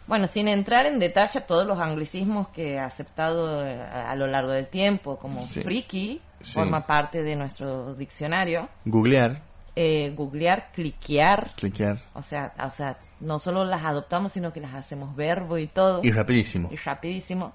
Bueno, 0.07 0.27
sin 0.27 0.49
entrar 0.49 0.85
en 0.87 0.99
detalle 0.99 1.38
a 1.40 1.47
todos 1.47 1.67
los 1.67 1.81
anglicismos 1.81 2.49
que 2.49 2.75
he 2.75 2.79
aceptado 2.79 3.67
eh, 3.67 3.81
a, 3.83 4.14
lo 4.17 4.27
largo 4.27 4.51
del 4.51 4.67
tiempo, 4.67 5.17
como 5.19 5.40
Sí. 5.40 5.62
friki, 5.62 6.21
Sí. 6.43 6.53
forma 6.55 6.87
parte 6.87 7.23
de 7.23 7.37
nuestro 7.37 7.95
diccionario, 7.95 8.69
Googlear, 8.85 9.40
eh, 9.77 10.12
googlear, 10.14 10.71
cliquear, 10.75 11.53
cliquear. 11.57 11.97
o 12.12 12.23
sea, 12.23 12.53
o 12.67 12.71
sea, 12.73 12.99
no 13.21 13.40
solo 13.40 13.64
las 13.64 13.83
adoptamos, 13.85 14.33
sino 14.33 14.53
que 14.53 14.61
las 14.61 14.75
hacemos 14.75 15.17
verbo 15.17 15.57
y 15.57 15.67
todo, 15.69 16.01
Y 16.05 16.11
rapidísimo. 16.11 16.69
y 16.71 16.77
rapidísimo. 16.77 17.55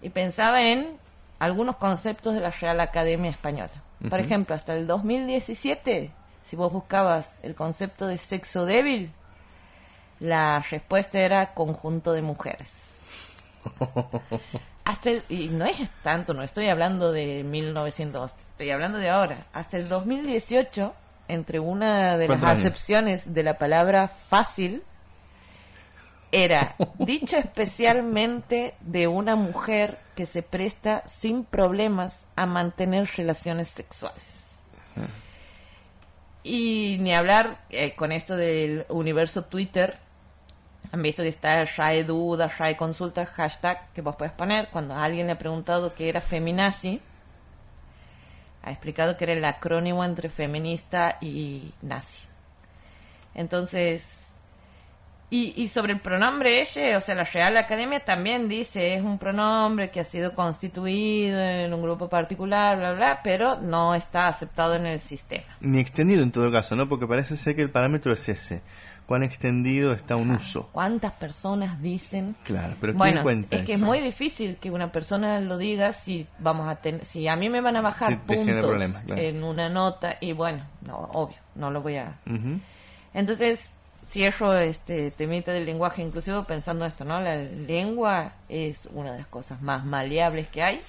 Y 0.00 0.08
pensaba 0.08 0.62
en 0.62 0.96
algunos 1.38 1.76
conceptos 1.76 2.32
de 2.34 2.40
la 2.40 2.50
Real 2.50 2.80
Academia 2.80 3.30
Española. 3.30 3.70
Por 4.08 4.18
ejemplo, 4.20 4.54
hasta 4.54 4.74
el 4.74 4.86
2017, 4.86 6.10
si 6.44 6.56
vos 6.56 6.72
buscabas 6.72 7.38
el 7.42 7.54
concepto 7.54 8.06
de 8.06 8.16
sexo 8.16 8.64
débil, 8.64 9.12
la 10.20 10.60
respuesta 10.70 11.18
era 11.18 11.54
conjunto 11.54 12.12
de 12.12 12.22
mujeres. 12.22 12.90
Hasta 14.84 15.10
el, 15.10 15.24
y 15.28 15.48
no 15.48 15.66
es 15.66 15.88
tanto, 16.02 16.34
no 16.34 16.42
estoy 16.42 16.68
hablando 16.68 17.12
de 17.12 17.44
1900, 17.44 18.32
estoy 18.32 18.70
hablando 18.70 18.98
de 18.98 19.10
ahora. 19.10 19.36
Hasta 19.52 19.76
el 19.76 19.88
2018, 19.88 20.94
entre 21.28 21.60
una 21.60 22.18
de 22.18 22.28
las 22.28 22.42
acepciones 22.42 23.32
de 23.32 23.42
la 23.42 23.58
palabra 23.58 24.08
fácil, 24.08 24.82
era 26.32 26.74
dicho 26.98 27.36
especialmente 27.36 28.74
de 28.80 29.06
una 29.06 29.36
mujer 29.36 29.98
que 30.14 30.26
se 30.26 30.42
presta 30.42 31.02
sin 31.06 31.44
problemas 31.44 32.26
a 32.36 32.46
mantener 32.46 33.08
relaciones 33.16 33.68
sexuales. 33.68 34.60
Y 36.42 36.96
ni 37.00 37.14
hablar 37.14 37.60
eh, 37.70 37.94
con 37.94 38.12
esto 38.12 38.36
del 38.36 38.86
universo 38.88 39.44
Twitter. 39.44 39.98
Han 40.92 41.02
visto 41.02 41.22
que 41.22 41.28
está 41.28 41.64
Rai 41.64 42.02
Duda, 42.02 42.48
Rai 42.48 42.76
Consulta, 42.76 43.24
hashtag 43.24 43.92
que 43.92 44.02
vos 44.02 44.16
puedes 44.16 44.32
poner. 44.32 44.68
Cuando 44.70 44.94
alguien 44.94 45.26
le 45.26 45.34
ha 45.34 45.38
preguntado 45.38 45.94
qué 45.94 46.08
era 46.08 46.20
feminazi, 46.20 47.00
ha 48.62 48.70
explicado 48.70 49.16
que 49.16 49.24
era 49.24 49.32
el 49.34 49.44
acrónimo 49.44 50.04
entre 50.04 50.28
feminista 50.28 51.16
y 51.20 51.72
nazi. 51.82 52.26
Entonces, 53.34 54.20
y, 55.30 55.54
y 55.62 55.68
sobre 55.68 55.92
el 55.92 56.00
pronombre 56.00 56.60
ella, 56.60 56.98
o 56.98 57.00
sea, 57.00 57.14
la 57.14 57.22
Real 57.22 57.56
Academia 57.56 58.04
también 58.04 58.48
dice 58.48 58.94
es 58.94 59.02
un 59.02 59.16
pronombre 59.16 59.90
que 59.90 60.00
ha 60.00 60.04
sido 60.04 60.34
constituido 60.34 61.38
en 61.38 61.72
un 61.72 61.80
grupo 61.80 62.08
particular, 62.08 62.76
bla, 62.76 62.92
bla, 62.94 63.20
pero 63.22 63.60
no 63.60 63.94
está 63.94 64.26
aceptado 64.26 64.74
en 64.74 64.86
el 64.86 64.98
sistema. 64.98 65.44
Ni 65.60 65.78
extendido 65.78 66.24
en 66.24 66.32
todo 66.32 66.50
caso, 66.50 66.74
¿no? 66.74 66.88
Porque 66.88 67.06
parece 67.06 67.36
ser 67.36 67.54
que 67.54 67.62
el 67.62 67.70
parámetro 67.70 68.12
es 68.12 68.28
ese. 68.28 68.62
Cuán 69.10 69.24
extendido 69.24 69.92
está 69.92 70.14
un 70.14 70.30
uso. 70.30 70.68
¿Cuántas 70.70 71.10
personas 71.14 71.82
dicen? 71.82 72.36
Claro, 72.44 72.76
pero 72.80 72.92
¿quién 72.92 72.98
bueno, 72.98 73.22
cuenta 73.24 73.56
es 73.56 73.62
que 73.62 73.72
es 73.72 73.82
muy 73.82 73.98
difícil 74.00 74.56
que 74.58 74.70
una 74.70 74.92
persona 74.92 75.40
lo 75.40 75.58
diga 75.58 75.92
si 75.92 76.28
vamos 76.38 76.68
a 76.68 76.76
tener, 76.76 77.04
si 77.04 77.26
a 77.26 77.34
mí 77.34 77.48
me 77.50 77.60
van 77.60 77.74
a 77.74 77.80
bajar 77.80 78.12
Sí, 78.12 78.18
puntos 78.24 78.64
problemas, 78.64 79.02
claro. 79.02 79.20
en 79.20 79.42
una 79.42 79.68
nota 79.68 80.16
y 80.20 80.32
bueno, 80.32 80.64
no, 80.82 80.96
obvio, 81.12 81.38
no 81.56 81.72
lo 81.72 81.82
voy 81.82 81.96
a. 81.96 82.20
Ujú. 82.24 82.60
Entonces 83.12 83.72
cierro 84.08 84.56
este 84.56 85.10
temita 85.10 85.50
del 85.50 85.66
lenguaje 85.66 86.02
inclusivo 86.02 86.44
pensando 86.44 86.86
esto, 86.86 87.04
¿no? 87.04 87.20
La 87.20 87.34
lengua 87.34 88.34
es 88.48 88.86
una 88.92 89.10
de 89.10 89.18
las 89.18 89.26
cosas 89.26 89.60
más 89.60 89.84
maleables 89.84 90.46
que 90.46 90.62
hay 90.62 90.80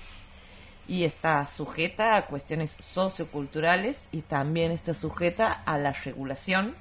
y 0.88 1.06
está 1.06 1.48
sujeta 1.48 2.16
a 2.16 2.28
cuestiones 2.28 2.78
socioculturales 2.80 4.06
y 4.12 4.22
también 4.22 4.72
está 4.72 4.94
sujeta 4.94 5.52
a 5.66 5.80
la 5.80 5.92
regulación 5.92 6.76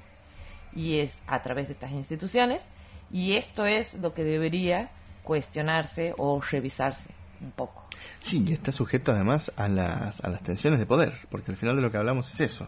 y 0.75 0.99
es 0.99 1.19
a 1.27 1.41
través 1.41 1.67
de 1.67 1.73
estas 1.73 1.91
instituciones 1.91 2.67
y 3.11 3.33
esto 3.33 3.65
es 3.65 3.95
lo 3.95 4.13
que 4.13 4.23
debería 4.23 4.89
cuestionarse 5.23 6.13
o 6.17 6.41
revisarse 6.41 7.09
un 7.41 7.51
poco. 7.51 7.85
Sí, 8.19 8.43
y 8.47 8.53
está 8.53 8.71
sujeto 8.71 9.11
además 9.11 9.51
a 9.55 9.67
las, 9.67 10.23
a 10.23 10.29
las 10.29 10.41
tensiones 10.43 10.79
de 10.79 10.85
poder, 10.85 11.13
porque 11.29 11.51
al 11.51 11.57
final 11.57 11.75
de 11.75 11.81
lo 11.81 11.91
que 11.91 11.97
hablamos 11.97 12.33
es 12.33 12.41
eso, 12.41 12.67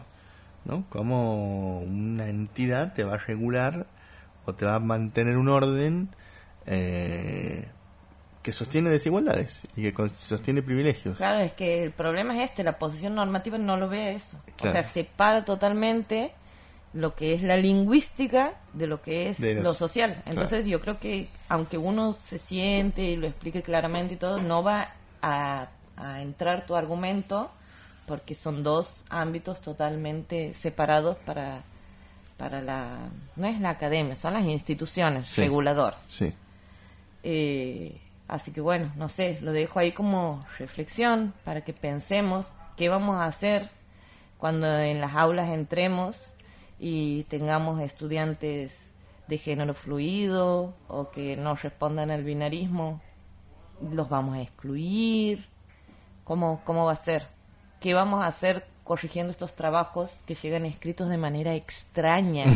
¿no? 0.64 0.84
Cómo 0.90 1.80
una 1.80 2.28
entidad 2.28 2.92
te 2.92 3.04
va 3.04 3.14
a 3.14 3.18
regular 3.18 3.86
o 4.44 4.54
te 4.54 4.66
va 4.66 4.76
a 4.76 4.80
mantener 4.80 5.36
un 5.36 5.48
orden 5.48 6.08
eh, 6.66 7.68
que 8.42 8.52
sostiene 8.52 8.90
desigualdades 8.90 9.66
y 9.74 9.90
que 9.90 10.08
sostiene 10.08 10.62
privilegios. 10.62 11.16
Claro, 11.16 11.40
es 11.40 11.52
que 11.52 11.84
el 11.84 11.92
problema 11.92 12.36
es 12.36 12.50
este, 12.50 12.62
la 12.62 12.78
posición 12.78 13.14
normativa 13.14 13.56
no 13.56 13.76
lo 13.76 13.88
ve 13.88 14.14
eso. 14.14 14.38
O 14.60 14.70
sea, 14.70 14.84
separa 14.84 15.44
totalmente 15.44 16.32
lo 16.94 17.14
que 17.14 17.34
es 17.34 17.42
la 17.42 17.56
lingüística 17.56 18.54
de 18.72 18.86
lo 18.86 19.02
que 19.02 19.28
es 19.28 19.40
lo 19.40 19.74
social. 19.74 20.22
Entonces 20.26 20.64
yo 20.64 20.80
creo 20.80 20.98
que 20.98 21.28
aunque 21.48 21.76
uno 21.76 22.16
se 22.24 22.38
siente 22.38 23.02
y 23.02 23.16
lo 23.16 23.26
explique 23.26 23.62
claramente 23.62 24.14
y 24.14 24.16
todo, 24.16 24.40
no 24.40 24.62
va 24.62 24.94
a, 25.20 25.68
a 25.96 26.22
entrar 26.22 26.66
tu 26.66 26.76
argumento 26.76 27.50
porque 28.06 28.34
son 28.34 28.62
dos 28.62 29.04
ámbitos 29.08 29.60
totalmente 29.60 30.54
separados 30.54 31.16
para 31.18 31.62
para 32.36 32.60
la 32.60 33.08
no 33.36 33.46
es 33.46 33.60
la 33.60 33.70
academia 33.70 34.16
son 34.16 34.34
las 34.34 34.44
instituciones 34.44 35.36
reguladoras 35.36 36.04
sí. 36.04 36.34
Eh, 37.22 37.96
Así 38.26 38.52
que 38.52 38.60
bueno, 38.60 38.90
no 38.96 39.08
sé, 39.08 39.38
lo 39.42 39.52
dejo 39.52 39.78
ahí 39.78 39.92
como 39.92 40.40
reflexión 40.58 41.34
para 41.44 41.60
que 41.60 41.72
pensemos 41.72 42.46
qué 42.76 42.88
vamos 42.88 43.16
a 43.16 43.26
hacer 43.26 43.68
cuando 44.38 44.66
en 44.78 45.00
las 45.00 45.14
aulas 45.14 45.50
entremos 45.50 46.32
y 46.86 47.22
tengamos 47.30 47.80
estudiantes 47.80 48.92
de 49.26 49.38
género 49.38 49.72
fluido 49.72 50.74
o 50.86 51.10
que 51.10 51.34
no 51.34 51.54
respondan 51.54 52.10
al 52.10 52.24
binarismo. 52.24 53.00
¿Los 53.90 54.10
vamos 54.10 54.36
a 54.36 54.42
excluir? 54.42 55.48
¿Cómo, 56.24 56.60
cómo 56.62 56.84
va 56.84 56.92
a 56.92 56.96
ser? 56.96 57.26
¿Qué 57.80 57.94
vamos 57.94 58.22
a 58.22 58.26
hacer 58.26 58.66
corrigiendo 58.84 59.30
estos 59.30 59.54
trabajos 59.54 60.20
que 60.26 60.34
llegan 60.34 60.66
escritos 60.66 61.08
de 61.08 61.16
manera 61.16 61.54
extraña? 61.54 62.44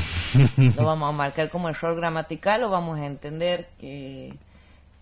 ¿Lo 0.77 0.85
vamos 0.85 1.09
a 1.09 1.17
marcar 1.17 1.49
como 1.49 1.71
error 1.71 1.97
gramatical 1.97 2.65
o 2.65 2.69
vamos 2.69 2.99
a 2.99 3.07
entender 3.07 3.71
que 3.81 4.35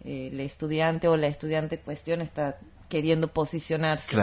el 0.04 0.38
estudiante 0.38 1.08
o 1.08 1.16
la 1.16 1.26
estudiante 1.26 1.74
en 1.74 1.82
cuestión 1.82 2.20
está 2.20 2.58
queriendo 2.88 3.26
posicionarse 3.26 4.22